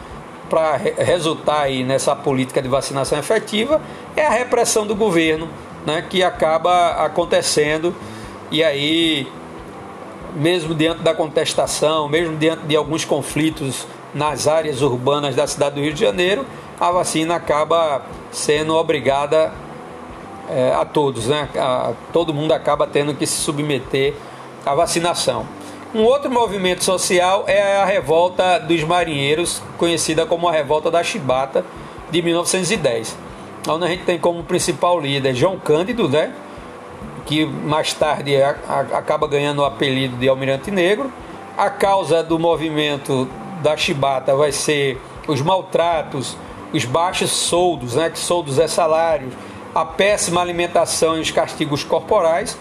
para 0.50 0.76
re 0.78 0.91
resultar 0.98 1.62
aí 1.62 1.84
nessa 1.84 2.15
política 2.15 2.62
de 2.62 2.67
vacinação 2.67 3.17
efetiva 3.17 3.82
é 4.15 4.26
a 4.26 4.30
repressão 4.30 4.86
do 4.86 4.95
governo, 4.95 5.50
né? 5.86 6.04
Que 6.10 6.24
acaba 6.24 6.91
acontecendo 7.06 7.95
e 8.52 8.63
aí 8.63 9.28
mesmo 10.36 10.76
diante 10.76 11.02
da 11.02 11.13
contestação, 11.13 12.10
mesmo 12.10 12.38
diante 12.38 12.63
de 12.65 12.76
alguns 12.76 13.06
conflitos 13.06 13.88
nas 14.13 14.48
áreas 14.48 14.82
urbanas 14.82 15.36
da 15.36 15.48
cidade 15.48 15.76
do 15.76 15.82
Rio 15.82 15.93
de 15.93 16.00
Janeiro, 16.00 16.45
a 16.80 16.91
vacina 16.91 17.36
acaba 17.36 18.02
sendo 18.32 18.76
obrigada 18.76 19.54
é, 20.50 20.74
a 20.74 20.84
todos, 20.86 21.28
né? 21.28 21.48
A, 21.58 21.93
todo 22.12 22.34
mundo 22.34 22.52
acaba 22.52 22.86
tendo 22.86 23.13
que 23.13 23.26
se 23.26 23.38
submeter 23.41 24.13
à 24.65 24.76
vacinação. 24.76 25.45
Um 25.93 26.04
outro 26.04 26.30
movimento 26.30 26.84
social 26.84 27.45
é 27.48 27.78
a 27.78 27.86
revolta 27.86 28.60
dos 28.60 28.84
marinheiros, 28.84 29.62
conhecida 29.78 30.26
como 30.26 30.48
a 30.48 30.52
revolta 30.52 30.91
da 30.91 31.02
Chibata, 31.02 31.65
de 32.12 32.21
1910. 32.21 33.17
Onde 33.67 33.86
a 33.86 33.88
gente 33.88 34.04
tem 34.04 34.19
como 34.19 34.43
principal 34.43 34.99
líder 34.99 35.34
João 35.34 35.58
Cândido, 35.58 36.08
né? 36.08 36.34
que 37.25 37.45
mais 37.45 37.93
tarde 37.93 38.41
a, 38.41 38.56
a, 38.67 38.80
acaba 38.97 39.28
ganhando 39.28 39.62
o 39.62 39.65
apelido 39.65 40.15
de 40.15 40.30
Almirante 40.30 40.69
Negro. 40.69 41.12
A 41.58 41.69
causa 41.69 42.21
do 42.21 42.38
movimento 42.38 43.28
da 43.62 43.75
chibata 43.75 44.36
vai 44.36 44.51
ser 44.51 45.01
os 45.28 45.41
maltratos, 45.41 46.38
os 46.71 46.86
baixos 46.86 47.32
soldos, 47.32 47.95
né, 47.95 48.10
que 48.10 48.19
soldos 48.19 48.60
é 48.60 48.67
salário, 48.67 49.30
a 49.73 49.84
péssima 49.84 50.41
alimentação 50.41 51.17
e 51.17 51.21
os 51.21 51.32
castigos 51.32 51.84
corporais, 51.84 52.58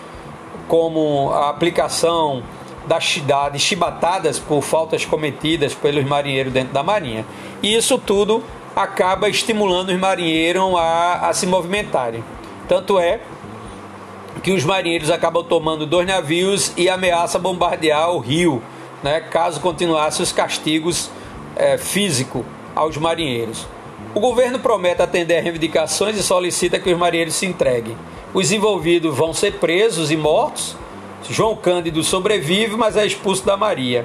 como 0.69 1.31
a 1.33 1.51
aplicação 1.51 2.43
das 2.87 3.05
cidades 3.05 3.61
chibatadas 3.61 4.39
por 4.39 4.63
faltas 4.63 5.05
cometidas 5.05 5.75
pelos 5.75 6.05
marinheiros 6.05 6.53
dentro 6.53 6.73
da 6.73 6.83
marinha. 6.83 7.25
E 7.63 7.75
isso 7.75 7.99
tudo 7.99 8.43
acaba 8.75 9.29
estimulando 9.29 9.91
os 9.91 9.99
marinheiros 9.99 10.75
a, 10.77 11.29
a 11.29 11.33
se 11.33 11.47
movimentarem. 11.47 12.25
Tanto 12.69 12.99
é 12.99 13.21
que 14.43 14.53
os 14.53 14.65
marinheiros 14.65 15.11
acabam 15.11 15.45
tomando 15.45 15.87
dois 15.87 16.07
navios 16.07 16.73
e 16.77 16.89
ameaça 16.89 17.39
bombardear 17.39 18.11
o 18.11 18.19
rio, 18.19 18.63
né, 19.03 19.21
caso 19.21 19.61
continuasse 19.61 20.23
os 20.23 20.33
castigos 20.33 21.11
é, 21.57 21.79
físicos 21.79 22.45
aos 22.75 22.97
marinheiros. 22.97 23.67
O 24.15 24.21
governo 24.21 24.59
promete 24.59 25.03
atender 25.03 25.41
reivindicações 25.41 26.17
e 26.17 26.23
solicita 26.23 26.79
que 26.79 26.93
os 26.93 26.99
marinheiros 26.99 27.35
se 27.35 27.47
entreguem. 27.47 27.97
Os 28.33 28.53
envolvidos 28.53 29.17
vão 29.17 29.33
ser 29.33 29.55
presos 29.55 30.11
e 30.11 30.17
mortos. 30.17 30.77
João 31.31 31.57
Cândido 31.57 32.03
sobrevive, 32.03 32.77
mas 32.77 32.97
é 32.97 33.07
expulso 33.07 33.45
da 33.45 33.57
Maria. 33.57 34.05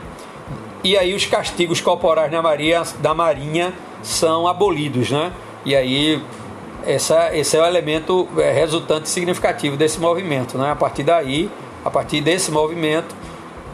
E 0.84 0.98
aí 0.98 1.13
os 1.13 1.26
castigos 1.26 1.82
corporais 1.82 2.32
na 2.32 2.42
Maria, 2.42 2.84
da 3.00 3.13
Marinha 3.13 3.74
são 4.02 4.48
abolidos, 4.48 5.12
né? 5.12 5.34
E 5.65 5.76
aí 5.76 6.22
essa, 6.86 7.36
esse 7.36 7.58
é 7.58 7.62
o 7.62 7.65
elemento 7.65 8.28
é, 8.38 8.52
resultante 8.52 9.10
significativo 9.10 9.76
desse 9.76 10.00
movimento, 10.00 10.58
né? 10.58 10.72
A 10.72 10.76
partir 10.76 11.04
daí, 11.04 11.50
a 11.84 11.89
partir 11.89 12.22
desse 12.22 12.50
movimento, 12.50 13.13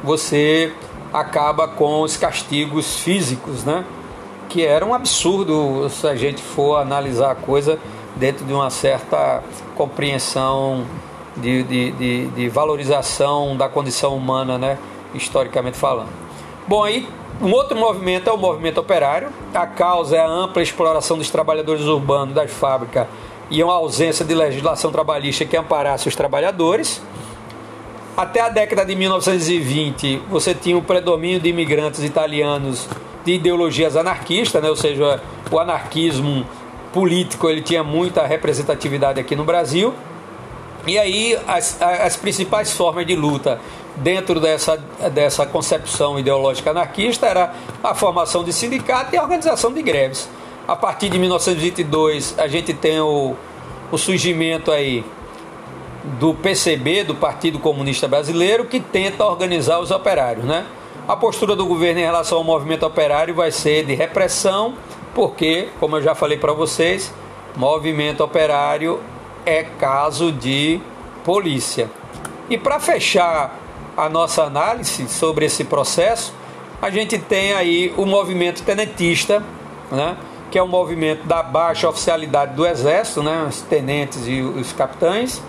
você 0.04 0.74
acaba 1.14 1.68
com 1.68 2.02
os 2.02 2.18
castigos 2.18 3.00
físicos, 3.00 3.64
né? 3.64 3.86
Que 4.50 4.66
era 4.66 4.84
um 4.84 4.94
absurdo 4.94 5.88
se 5.90 6.08
a 6.08 6.16
gente 6.16 6.42
for 6.42 6.78
analisar 6.78 7.32
a 7.32 7.36
coisa 7.36 7.78
dentro 8.16 8.46
de 8.46 8.54
uma 8.54 8.70
certa 8.72 9.44
compreensão 9.76 10.86
de, 11.38 11.64
de, 11.64 11.92
de, 11.92 12.28
de 12.28 12.50
valorização 12.50 13.56
da 13.56 13.70
condição 13.70 14.16
humana, 14.16 14.58
né? 14.58 14.80
Historicamente 15.14 15.78
falando. 15.78 16.25
Bom, 16.68 16.84
aí 16.84 17.08
um 17.42 17.52
outro 17.52 17.78
movimento 17.78 18.28
é 18.28 18.34
o 18.34 18.38
movimento 18.38 18.80
operário. 18.80 19.30
A 19.54 19.68
causa 19.68 20.16
é 20.16 20.20
a 20.20 20.28
ampla 20.28 20.64
exploração 20.64 21.18
dos 21.18 21.30
trabalhadores 21.30 21.84
urbanos 21.84 22.34
das 22.34 22.50
fábricas 22.50 23.08
e 23.52 23.64
uma 23.64 23.74
ausência 23.74 24.26
de 24.26 24.34
legislação 24.34 24.92
trabalhista 24.92 25.46
que 25.46 25.56
amparasse 25.56 26.08
os 26.08 26.16
trabalhadores. 26.16 27.02
Até 28.18 28.40
a 28.40 28.50
década 28.50 28.84
de 28.84 28.96
1920, 28.96 30.24
você 30.30 30.56
tinha 30.56 30.76
o 30.76 30.82
predomínio 30.82 31.40
de 31.40 31.50
imigrantes 31.50 32.04
italianos 32.04 32.88
de 33.24 33.34
ideologias 33.34 33.96
anarquistas, 33.96 34.64
né? 34.64 34.70
ou 34.70 34.76
seja, 34.76 35.22
o 35.52 35.60
anarquismo 35.60 36.48
político 36.94 37.50
ele 37.50 37.62
tinha 37.62 37.84
muita 37.84 38.26
representatividade 38.26 39.20
aqui 39.20 39.36
no 39.36 39.44
Brasil. 39.44 39.94
E 40.88 40.98
aí 40.98 41.38
as, 41.48 41.80
as 41.82 42.16
principais 42.16 42.72
formas 42.72 43.06
de 43.06 43.16
luta 43.16 43.60
dentro 43.98 44.40
dessa, 44.40 44.78
dessa 45.14 45.46
concepção 45.46 46.20
ideológica 46.20 46.72
anarquista 46.72 47.26
era 47.26 47.54
a 47.84 47.94
formação 47.96 48.44
de 48.44 48.52
sindicato 48.52 49.16
e 49.16 49.18
a 49.18 49.22
organização 49.22 49.72
de 49.72 49.82
greves. 49.82 50.30
A 50.68 50.76
partir 50.76 51.10
de 51.10 51.20
1922 51.20 52.36
a 52.38 52.48
gente 52.48 52.74
tem 52.74 53.00
o, 53.00 53.36
o 53.92 53.98
surgimento 53.98 54.72
aí 54.72 55.06
do 56.20 56.34
PCB, 56.34 57.04
do 57.04 57.16
Partido 57.16 57.60
Comunista 57.60 58.08
Brasileiro, 58.08 58.66
que 58.66 58.80
tenta 58.80 59.26
organizar 59.26 59.80
os 59.80 59.92
operários. 59.92 60.46
Né? 60.46 60.66
A 61.08 61.16
postura 61.16 61.56
do 61.56 61.66
governo 61.66 62.00
em 62.00 62.04
relação 62.04 62.38
ao 62.38 62.44
movimento 62.44 62.86
operário 62.86 63.34
vai 63.34 63.52
ser 63.52 63.86
de 63.86 63.94
repressão, 63.94 64.76
porque, 65.14 65.70
como 65.80 65.98
eu 65.98 66.02
já 66.02 66.14
falei 66.14 66.38
para 66.38 66.54
vocês, 66.54 67.14
movimento 67.56 68.24
operário 68.24 69.00
é 69.46 69.64
caso 69.64 70.32
de 70.32 70.80
polícia. 71.24 71.90
E 72.50 72.58
para 72.58 72.80
fechar 72.80 73.65
a 73.98 74.10
nossa 74.10 74.44
análise 74.44 75.08
sobre 75.08 75.46
esse 75.46 75.64
processo, 75.64 76.34
a 76.82 76.90
gente 76.90 77.18
tem 77.18 77.54
aí 77.54 77.94
o 77.98 78.06
movimento 78.06 78.64
tenentista, 78.64 79.42
né? 79.92 80.18
que 80.52 80.58
é 80.58 80.64
um 80.64 80.68
movimento 80.68 81.26
da 81.26 81.42
baixa 81.42 81.90
oficialidade 81.90 82.54
do 82.54 82.66
Exército, 82.66 83.24
né? 83.24 83.46
os 83.48 83.62
tenentes 83.62 84.28
e 84.28 84.42
os 84.42 84.74
capitães, 84.74 85.42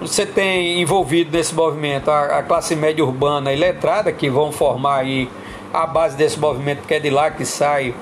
você 0.00 0.24
tem 0.24 0.80
envolvido 0.80 1.36
nesse 1.36 1.54
movimento 1.54 2.10
a, 2.10 2.38
a, 2.38 2.42
classe 2.42 2.74
média 2.74 3.04
urbana 3.04 3.52
e 3.52 3.56
letrada, 3.56 4.10
que 4.10 4.30
vão 4.30 4.50
formar 4.50 5.00
aí 5.00 5.28
a 5.72 5.86
base 5.86 6.16
desse 6.16 6.40
movimento, 6.40 6.86
que 6.86 6.94
é 6.94 6.98
de 6.98 7.10
lá 7.10 7.30
que 7.30 7.44
sai 7.44 7.94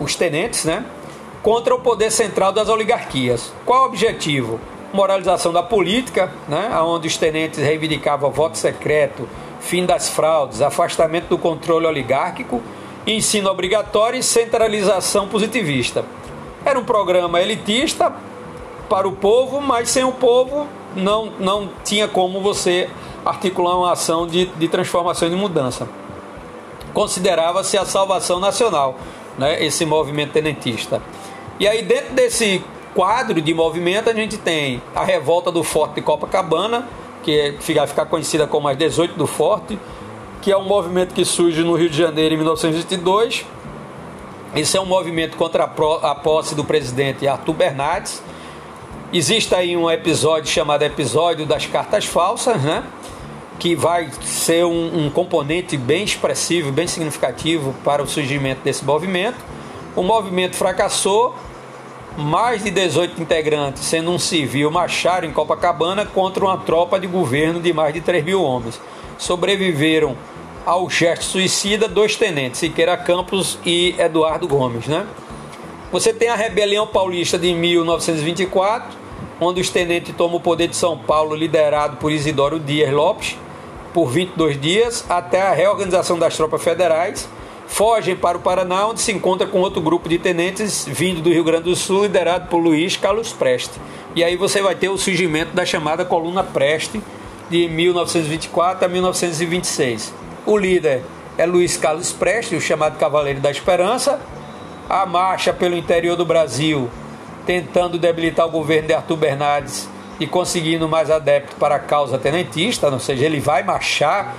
os 0.00 0.16
tenentes, 0.16 0.64
né? 0.64 0.84
Contra 1.42 1.74
o 1.74 1.78
poder 1.78 2.10
central 2.10 2.52
das 2.52 2.70
oligarquias. 2.70 3.52
Qual 3.66 3.82
o 3.82 3.86
objetivo? 3.86 4.58
Moralização 4.92 5.52
da 5.52 5.62
política, 5.62 6.30
né? 6.48 6.70
onde 6.80 7.08
os 7.08 7.16
tenentes 7.16 7.58
reivindicavam 7.58 8.30
voto 8.30 8.58
secreto, 8.58 9.28
fim 9.60 9.86
das 9.86 10.08
fraudes, 10.08 10.60
afastamento 10.60 11.28
do 11.28 11.38
controle 11.38 11.86
oligárquico, 11.86 12.62
ensino 13.06 13.50
obrigatório 13.50 14.18
e 14.18 14.22
centralização 14.22 15.28
positivista. 15.28 16.04
Era 16.64 16.78
um 16.78 16.84
programa 16.84 17.40
elitista 17.40 18.12
para 18.88 19.08
o 19.08 19.12
povo, 19.12 19.60
mas 19.60 19.88
sem 19.88 20.04
o 20.04 20.12
povo 20.12 20.66
não, 20.94 21.32
não 21.38 21.70
tinha 21.84 22.06
como 22.06 22.40
você 22.40 22.88
articular 23.24 23.76
uma 23.76 23.92
ação 23.92 24.26
de, 24.26 24.46
de 24.46 24.68
transformação 24.68 25.28
e 25.28 25.30
de 25.30 25.36
mudança. 25.36 25.88
Considerava-se 26.92 27.78
a 27.78 27.84
salvação 27.84 28.38
nacional, 28.38 28.96
né, 29.38 29.64
esse 29.64 29.86
movimento 29.86 30.32
tenentista. 30.32 31.00
E 31.58 31.66
aí, 31.66 31.82
dentro 31.82 32.12
desse 32.12 32.62
quadro 32.94 33.40
de 33.40 33.54
movimento, 33.54 34.10
a 34.10 34.14
gente 34.14 34.36
tem 34.36 34.82
a 34.94 35.04
revolta 35.04 35.50
do 35.50 35.62
Forte 35.62 35.96
de 35.96 36.02
Copacabana, 36.02 36.86
que 37.22 37.56
vai 37.74 37.86
ficar 37.86 38.06
conhecida 38.06 38.46
como 38.46 38.68
as 38.68 38.76
18 38.76 39.16
do 39.16 39.26
Forte, 39.26 39.78
que 40.40 40.50
é 40.50 40.56
um 40.56 40.64
movimento 40.64 41.14
que 41.14 41.24
surge 41.24 41.62
no 41.62 41.74
Rio 41.74 41.88
de 41.88 41.96
Janeiro 41.96 42.34
em 42.34 42.38
1922. 42.38 43.46
Esse 44.54 44.76
é 44.76 44.80
um 44.80 44.86
movimento 44.86 45.36
contra 45.36 45.64
a 45.64 46.14
posse 46.14 46.54
do 46.54 46.64
presidente 46.64 47.26
Arthur 47.26 47.54
Bernardes, 47.54 48.22
Existe 49.14 49.54
aí 49.54 49.76
um 49.76 49.90
episódio 49.90 50.50
chamado 50.50 50.84
Episódio 50.84 51.44
das 51.44 51.66
Cartas 51.66 52.06
Falsas, 52.06 52.62
né? 52.62 52.82
que 53.58 53.74
vai 53.74 54.10
ser 54.22 54.64
um, 54.64 55.04
um, 55.04 55.10
componente 55.10 55.76
bem 55.76 56.02
expressivo, 56.02 56.72
bem 56.72 56.86
significativo 56.86 57.74
para 57.84 58.02
o 58.02 58.06
surgimento 58.06 58.62
desse 58.62 58.82
movimento. 58.82 59.36
O 59.94 60.02
movimento 60.02 60.56
fracassou, 60.56 61.36
mais 62.16 62.62
de 62.62 62.70
18 62.70 63.20
integrantes, 63.20 63.82
sendo 63.84 64.10
um 64.10 64.18
civil, 64.18 64.70
marcharam 64.70 65.26
em 65.26 65.32
Copacabana 65.32 66.04
contra 66.04 66.44
uma 66.44 66.58
tropa 66.58 67.00
de 67.00 67.06
governo 67.06 67.60
de 67.60 67.72
mais 67.72 67.94
de 67.94 68.00
3 68.00 68.24
mil 68.24 68.42
homens. 68.42 68.80
Sobreviveram 69.16 70.16
ao 70.64 70.88
gesto 70.88 71.24
suicida 71.24 71.88
dois 71.88 72.16
tenentes, 72.16 72.60
Siqueira 72.60 72.96
Campos 72.96 73.58
e 73.64 73.94
Eduardo 73.98 74.46
Gomes. 74.46 74.86
Né? 74.86 75.06
Você 75.90 76.12
tem 76.12 76.28
a 76.28 76.36
Rebelião 76.36 76.86
Paulista 76.86 77.38
de 77.38 77.52
1924, 77.52 78.96
onde 79.40 79.60
os 79.60 79.70
tenentes 79.70 80.14
tomam 80.14 80.36
o 80.36 80.40
poder 80.40 80.68
de 80.68 80.76
São 80.76 80.96
Paulo, 80.96 81.34
liderado 81.34 81.96
por 81.96 82.12
Isidoro 82.12 82.60
Dias 82.60 82.92
Lopes, 82.92 83.36
por 83.92 84.08
22 84.08 84.60
dias, 84.60 85.04
até 85.08 85.42
a 85.42 85.52
reorganização 85.52 86.18
das 86.18 86.36
tropas 86.36 86.62
federais. 86.62 87.28
Fogem 87.66 88.16
para 88.16 88.36
o 88.36 88.40
Paraná, 88.40 88.86
onde 88.86 89.00
se 89.00 89.12
encontra 89.12 89.46
com 89.46 89.60
outro 89.60 89.80
grupo 89.80 90.08
de 90.08 90.18
tenentes 90.18 90.84
vindo 90.86 91.20
do 91.20 91.30
Rio 91.30 91.44
Grande 91.44 91.64
do 91.64 91.76
Sul, 91.76 92.02
liderado 92.02 92.48
por 92.48 92.58
Luiz 92.58 92.96
Carlos 92.96 93.32
Preste. 93.32 93.80
E 94.14 94.22
aí 94.22 94.36
você 94.36 94.60
vai 94.60 94.74
ter 94.74 94.88
o 94.88 94.98
surgimento 94.98 95.54
da 95.54 95.64
chamada 95.64 96.04
Coluna 96.04 96.44
Preste, 96.44 97.02
de 97.48 97.68
1924 97.68 98.84
a 98.84 98.88
1926. 98.88 100.14
O 100.46 100.56
líder 100.56 101.02
é 101.38 101.46
Luiz 101.46 101.76
Carlos 101.76 102.12
Preste, 102.12 102.54
o 102.54 102.60
chamado 102.60 102.98
Cavaleiro 102.98 103.40
da 103.40 103.50
Esperança. 103.50 104.20
A 104.88 105.06
marcha 105.06 105.52
pelo 105.52 105.76
interior 105.76 106.16
do 106.16 106.24
Brasil 106.24 106.90
tentando 107.46 107.98
debilitar 107.98 108.46
o 108.46 108.50
governo 108.50 108.88
de 108.88 108.94
Arthur 108.94 109.16
Bernardes 109.16 109.88
e 110.20 110.26
conseguindo 110.26 110.88
mais 110.88 111.10
adeptos 111.10 111.56
para 111.58 111.76
a 111.76 111.78
causa 111.78 112.18
tenentista, 112.18 112.88
ou 112.88 113.00
seja, 113.00 113.24
ele 113.24 113.40
vai 113.40 113.62
marchar, 113.62 114.36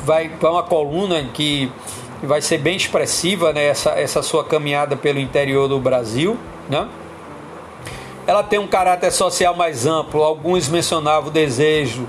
vai 0.00 0.28
para 0.28 0.50
uma 0.50 0.62
coluna 0.62 1.24
que 1.32 1.70
vai 2.24 2.40
ser 2.40 2.58
bem 2.58 2.76
expressiva 2.76 3.52
né, 3.52 3.66
essa, 3.66 3.90
essa 3.90 4.22
sua 4.22 4.44
caminhada 4.44 4.96
pelo 4.96 5.18
interior 5.18 5.68
do 5.68 5.78
Brasil. 5.78 6.36
Né? 6.68 6.88
Ela 8.26 8.42
tem 8.42 8.58
um 8.58 8.66
caráter 8.66 9.10
social 9.10 9.54
mais 9.54 9.86
amplo, 9.86 10.22
alguns 10.22 10.68
mencionavam 10.68 11.28
o 11.28 11.32
desejo 11.32 12.08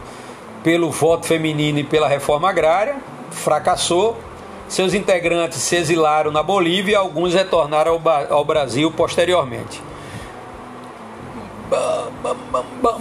pelo 0.63 0.89
voto 0.89 1.27
feminino 1.27 1.79
e 1.79 1.83
pela 1.83 2.07
reforma 2.07 2.49
agrária, 2.49 2.95
fracassou. 3.31 4.17
Seus 4.67 4.95
integrantes 4.95 5.59
se 5.59 5.75
exilaram 5.75 6.31
na 6.31 6.41
Bolívia 6.41 6.93
e 6.93 6.95
alguns 6.95 7.33
retornaram 7.33 8.01
ao, 8.03 8.37
ao 8.37 8.45
Brasil 8.45 8.91
posteriormente. 8.91 9.79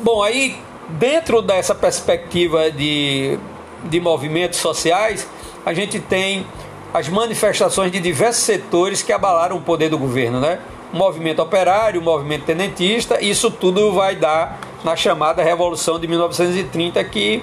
Bom, 0.03 0.22
aí 0.22 0.59
dentro 0.88 1.40
dessa 1.40 1.74
perspectiva 1.74 2.70
de, 2.70 3.38
de 3.85 4.00
movimentos 4.00 4.59
sociais, 4.59 5.27
a 5.64 5.72
gente 5.72 5.98
tem 5.98 6.46
as 6.94 7.09
manifestações 7.09 7.90
de 7.90 7.98
diversos 7.98 8.44
setores 8.44 9.02
que 9.02 9.12
abalaram 9.12 9.57
o 9.57 9.61
poder 9.61 9.88
do 9.88 9.98
governo, 9.98 10.38
né? 10.38 10.61
O 10.92 10.96
movimento 10.96 11.42
operário, 11.42 12.00
o 12.00 12.04
movimento 12.04 12.44
tenentista, 12.44 13.20
isso 13.20 13.50
tudo 13.50 13.92
vai 13.92 14.14
dar 14.14 14.61
na 14.85 14.94
chamada 14.94 15.42
Revolução 15.42 15.98
de 15.98 16.07
1930, 16.07 17.02
que 17.02 17.42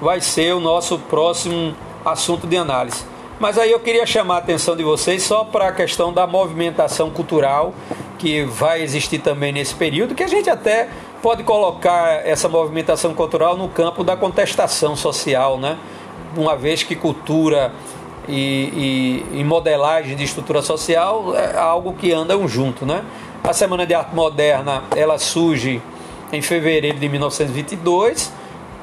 vai 0.00 0.20
ser 0.20 0.54
o 0.54 0.60
nosso 0.60 1.00
próximo 1.00 1.74
assunto 2.04 2.46
de 2.46 2.56
análise. 2.56 3.04
Mas 3.40 3.58
aí 3.58 3.72
eu 3.72 3.80
queria 3.80 4.06
chamar 4.06 4.36
a 4.36 4.38
atenção 4.38 4.76
de 4.76 4.84
vocês 4.84 5.24
só 5.24 5.42
para 5.42 5.66
a 5.66 5.72
questão 5.72 6.12
da 6.12 6.24
movimentação 6.24 7.10
cultural 7.10 7.74
que 8.20 8.44
vai 8.44 8.82
existir 8.82 9.18
também 9.18 9.50
nesse 9.50 9.74
período, 9.74 10.14
que 10.14 10.22
a 10.22 10.28
gente 10.28 10.48
até 10.48 10.88
pode 11.20 11.42
colocar 11.42 12.24
essa 12.24 12.48
movimentação 12.48 13.12
cultural 13.14 13.56
no 13.56 13.68
campo 13.68 14.04
da 14.04 14.16
contestação 14.16 14.94
social, 14.94 15.58
né? 15.58 15.76
Uma 16.36 16.54
vez 16.54 16.84
que 16.84 16.94
cultura 16.94 17.72
e, 18.28 19.24
e, 19.32 19.40
e 19.40 19.44
modelagem 19.44 20.16
de 20.16 20.24
estrutura 20.24 20.62
social 20.62 21.34
é 21.36 21.58
algo 21.58 21.92
que 21.94 22.12
andam 22.12 22.46
junto, 22.46 22.86
né? 22.86 23.04
A 23.42 23.52
Semana 23.52 23.84
de 23.84 23.92
Arte 23.92 24.14
Moderna, 24.14 24.84
ela 24.94 25.18
surge 25.18 25.82
em 26.32 26.40
fevereiro 26.40 26.98
de 26.98 27.08
1922. 27.08 28.32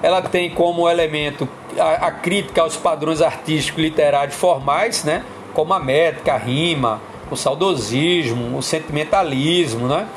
Ela 0.04 0.21
tem 0.21 0.49
como 0.49 0.89
elemento 0.89 1.47
a, 1.78 2.08
a 2.08 2.12
crítica 2.12 2.62
aos 2.62 2.75
padrões 2.75 3.21
artísticos 3.21 3.80
e 3.80 3.88
literários 3.88 4.36
formais, 4.36 5.04
né? 5.04 5.23
como 5.54 5.73
a 5.73 5.80
métrica, 5.80 6.34
a 6.34 6.38
rima, 6.38 7.02
o 7.32 7.36
saudosismo, 7.36 8.58
o 8.58 8.62
sentimentalismo, 8.62 9.88
né? 9.88 10.08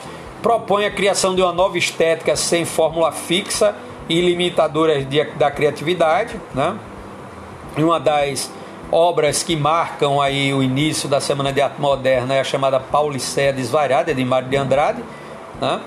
propõe 0.43 0.85
a 0.85 0.91
criação 0.91 1.35
de 1.35 1.43
uma 1.43 1.53
nova 1.53 1.79
estética 1.79 2.35
sem 2.37 2.65
fórmula 2.65 3.13
fixa 3.13 3.75
e 4.09 4.21
limitadoras 4.21 5.09
de, 5.09 5.25
da 5.37 5.51
criatividade, 5.51 6.35
né? 6.53 6.77
E 7.77 7.83
uma 7.83 8.01
das 8.01 8.51
obras 8.93 9.43
que 9.43 9.57
marcam 9.57 10.21
aí 10.21 10.53
o 10.53 10.63
início 10.63 11.09
da 11.09 11.19
Semana 11.19 11.51
de 11.51 11.63
Arte 11.63 11.81
Moderna 11.81 12.35
é 12.35 12.41
a 12.41 12.45
chamada 12.45 12.79
Paulicéia 12.79 13.51
Desvariada, 13.51 14.15
de 14.15 14.23
Mário 14.23 14.49
de 14.49 14.57
Andrade, 14.57 15.03
né? 15.59 15.81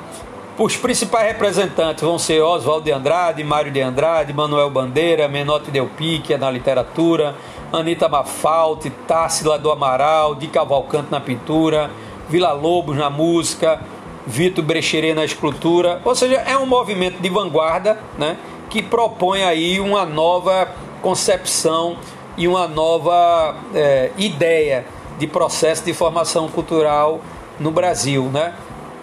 Os 0.57 0.77
principais 0.77 1.27
representantes 1.27 2.01
vão 2.01 2.17
ser 2.17 2.41
Oswaldo 2.41 2.85
de 2.85 2.91
Andrade, 2.91 3.43
Mário 3.43 3.71
de 3.71 3.81
Andrade, 3.81 4.33
Manuel 4.33 4.69
Bandeira, 4.69 5.27
Menotti 5.27 5.69
Del 5.69 5.87
Pique 5.97 6.35
na 6.37 6.49
literatura, 6.49 7.35
Anita 7.73 8.07
Mafalte, 8.07 8.89
Tássila 8.89 9.59
do 9.59 9.69
Amaral, 9.69 10.33
Di 10.33 10.47
Cavalcante 10.47 11.11
na 11.11 11.19
pintura, 11.19 11.91
Vila 12.29 12.53
Lobos 12.53 12.95
na 12.95 13.09
música, 13.09 13.81
Vitor 14.25 14.63
Brecheret 14.63 15.13
na 15.13 15.25
escultura. 15.25 16.01
Ou 16.05 16.15
seja, 16.15 16.35
é 16.35 16.57
um 16.57 16.65
movimento 16.65 17.21
de 17.21 17.27
vanguarda 17.27 17.99
né, 18.17 18.37
que 18.69 18.81
propõe 18.81 19.43
aí 19.43 19.81
uma 19.81 20.05
nova 20.05 20.69
concepção 21.01 21.97
e 22.37 22.47
uma 22.47 22.67
nova 22.67 23.55
é, 23.73 24.11
ideia 24.17 24.85
de 25.17 25.27
processo 25.27 25.83
de 25.85 25.93
formação 25.93 26.49
cultural 26.49 27.21
no 27.59 27.71
Brasil, 27.71 28.25
né? 28.25 28.53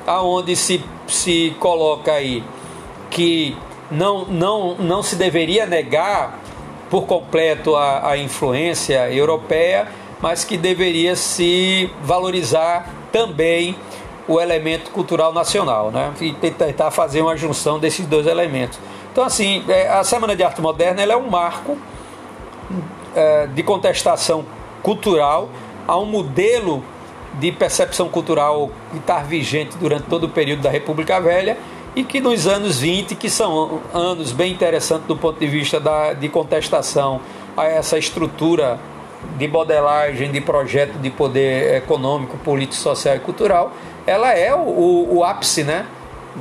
Aonde 0.07 0.55
se, 0.57 0.85
se 1.07 1.57
coloca 1.59 2.12
aí 2.12 2.45
que 3.11 3.57
não, 3.90 4.25
não, 4.27 4.75
não 4.77 5.03
se 5.03 5.16
deveria 5.16 5.66
negar 5.66 6.38
por 6.90 7.07
completo 7.07 7.75
a, 7.75 8.11
a 8.11 8.18
influência 8.18 9.11
europeia, 9.11 9.88
mas 10.21 10.45
que 10.45 10.57
deveria 10.57 11.16
se 11.16 11.90
valorizar 12.03 12.88
também 13.11 13.77
o 14.29 14.40
elemento 14.40 14.90
cultural 14.90 15.33
nacional, 15.33 15.90
né? 15.90 16.12
E 16.21 16.33
tentar 16.33 16.90
fazer 16.90 17.23
uma 17.23 17.37
junção 17.37 17.79
desses 17.79 18.07
dois 18.07 18.27
elementos. 18.27 18.79
Então, 19.11 19.25
assim, 19.25 19.64
é, 19.68 19.88
a 19.88 20.05
Semana 20.05 20.37
de 20.37 20.42
Arte 20.42 20.61
Moderna 20.61 21.03
ela 21.03 21.12
é 21.12 21.16
um 21.16 21.29
marco 21.29 21.77
de 23.55 23.62
contestação 23.62 24.44
cultural 24.83 25.48
a 25.87 25.98
um 25.98 26.05
modelo 26.05 26.83
de 27.35 27.51
percepção 27.51 28.09
cultural 28.09 28.70
que 28.90 28.98
está 28.98 29.18
vigente 29.20 29.77
durante 29.79 30.05
todo 30.05 30.25
o 30.25 30.29
período 30.29 30.62
da 30.62 30.70
República 30.70 31.20
Velha 31.20 31.57
e 31.94 32.03
que 32.03 32.20
nos 32.20 32.46
anos 32.46 32.81
20, 32.81 33.14
que 33.14 33.29
são 33.29 33.81
anos 33.92 34.33
bem 34.33 34.53
interessantes 34.53 35.07
do 35.07 35.16
ponto 35.16 35.38
de 35.38 35.46
vista 35.46 35.79
da, 35.79 36.12
de 36.12 36.29
contestação 36.29 37.20
a 37.57 37.66
essa 37.66 37.98
estrutura 37.98 38.79
de 39.37 39.46
modelagem 39.46 40.31
de 40.33 40.40
projeto 40.40 40.98
de 40.98 41.11
poder 41.11 41.77
econômico, 41.77 42.37
político, 42.38 42.77
social 42.77 43.16
e 43.16 43.20
cultural, 43.20 43.72
ela 44.07 44.33
é 44.33 44.55
o, 44.55 44.59
o, 44.59 45.16
o 45.18 45.25
ápice, 45.25 45.62
né? 45.62 45.87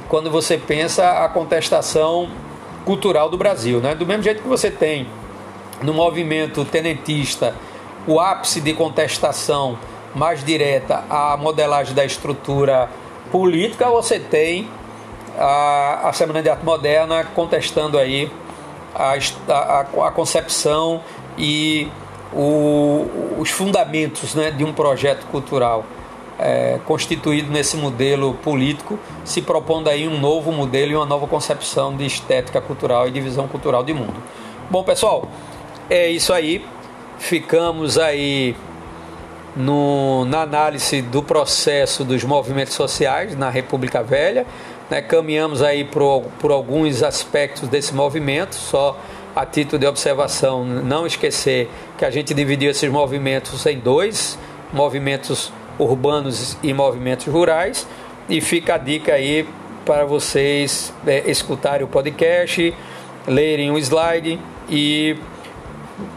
Quando 0.08 0.32
você 0.32 0.58
pensa 0.58 1.24
a 1.24 1.30
contestação 1.30 2.30
cultural 2.86 3.30
do 3.30 3.38
Brasil, 3.38 3.80
né? 3.80 3.94
Do 3.94 4.06
mesmo 4.06 4.24
jeito 4.24 4.42
que 4.42 4.48
você 4.48 4.72
tem 4.72 5.06
no 5.84 5.94
movimento 5.94 6.64
tenentista 6.66 7.56
o 8.08 8.20
ápice 8.20 8.62
de 8.62 8.74
contestação 8.74 9.78
mais 10.16 10.44
direta 10.44 11.04
à 11.10 11.38
modelagem 11.38 11.94
da 11.94 12.04
estrutura 12.04 12.90
política, 13.32 13.90
você 13.90 14.20
tem 14.20 14.68
a, 15.38 16.10
a 16.10 16.14
Semana 16.14 16.42
de 16.42 16.50
Arte 16.50 16.66
Moderna 16.66 17.24
contestando 17.24 17.98
aí 17.98 18.32
a, 18.94 19.14
a, 19.48 19.80
a 20.08 20.12
concepção 20.12 21.02
e 21.38 21.88
o, 22.34 23.08
os 23.38 23.50
fundamentos 23.50 24.36
né, 24.36 24.52
de 24.52 24.64
um 24.64 24.74
projeto 24.74 25.26
cultural 25.28 25.86
é, 26.40 26.80
constituído 26.86 27.52
nesse 27.52 27.78
modelo 27.78 28.34
político, 28.36 29.00
se 29.24 29.42
propondo 29.42 29.88
aí 29.88 30.08
um 30.08 30.20
novo 30.20 30.52
modelo 30.52 30.92
e 30.92 30.96
uma 30.96 31.06
nova 31.06 31.28
concepção 31.28 31.96
de 31.96 32.06
estética 32.06 32.60
cultural 32.60 33.08
e 33.08 33.12
de 33.12 33.22
visão 33.22 33.48
cultural 33.48 33.84
de 33.84 33.94
mundo. 33.94 34.16
Bom, 34.70 34.84
pessoal, 34.84 35.28
é 35.92 36.10
isso 36.10 36.32
aí. 36.32 36.66
Ficamos 37.20 37.98
aí 37.98 38.56
no, 39.56 40.24
na 40.24 40.42
análise 40.42 41.02
do 41.02 41.22
processo 41.22 42.06
dos 42.06 42.24
movimentos 42.24 42.74
sociais 42.74 43.36
na 43.36 43.50
República 43.50 44.02
Velha. 44.02 44.48
Né? 44.90 45.02
Caminhamos 45.02 45.62
aí 45.62 45.84
por, 45.84 46.24
por 46.40 46.50
alguns 46.50 47.04
aspectos 47.04 47.68
desse 47.68 47.94
movimento, 47.94 48.56
só 48.56 48.98
a 49.36 49.46
título 49.46 49.80
de 49.80 49.86
observação, 49.86 50.64
não 50.64 51.06
esquecer 51.06 51.70
que 51.98 52.06
a 52.06 52.10
gente 52.10 52.34
dividiu 52.34 52.72
esses 52.72 52.90
movimentos 52.90 53.66
em 53.66 53.78
dois, 53.78 54.40
movimentos 54.72 55.52
urbanos 55.78 56.58
e 56.64 56.74
movimentos 56.74 57.28
rurais, 57.28 57.86
e 58.30 58.40
fica 58.40 58.76
a 58.76 58.78
dica 58.78 59.14
aí 59.14 59.46
para 59.86 60.06
vocês 60.06 60.94
é, 61.06 61.30
escutarem 61.30 61.86
o 61.86 61.88
podcast, 61.88 62.74
lerem 63.28 63.72
o 63.72 63.78
slide 63.78 64.40
e 64.70 65.18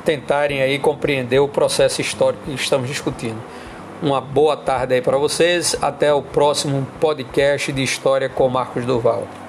tentarem 0.05 0.61
aí 0.63 0.79
compreender 0.79 1.39
o 1.39 1.49
processo 1.49 2.01
histórico 2.01 2.45
que 2.45 2.55
estamos 2.55 2.89
discutindo. 2.89 3.41
Uma 4.03 4.21
boa 4.21 4.57
tarde 4.57 4.95
aí 4.95 5.01
para 5.01 5.17
vocês. 5.17 5.77
Até 5.81 6.13
o 6.13 6.21
próximo 6.21 6.87
podcast 7.01 7.73
de 7.73 7.83
História 7.83 8.29
com 8.29 8.49
Marcos 8.49 8.85
Duval. 8.85 9.44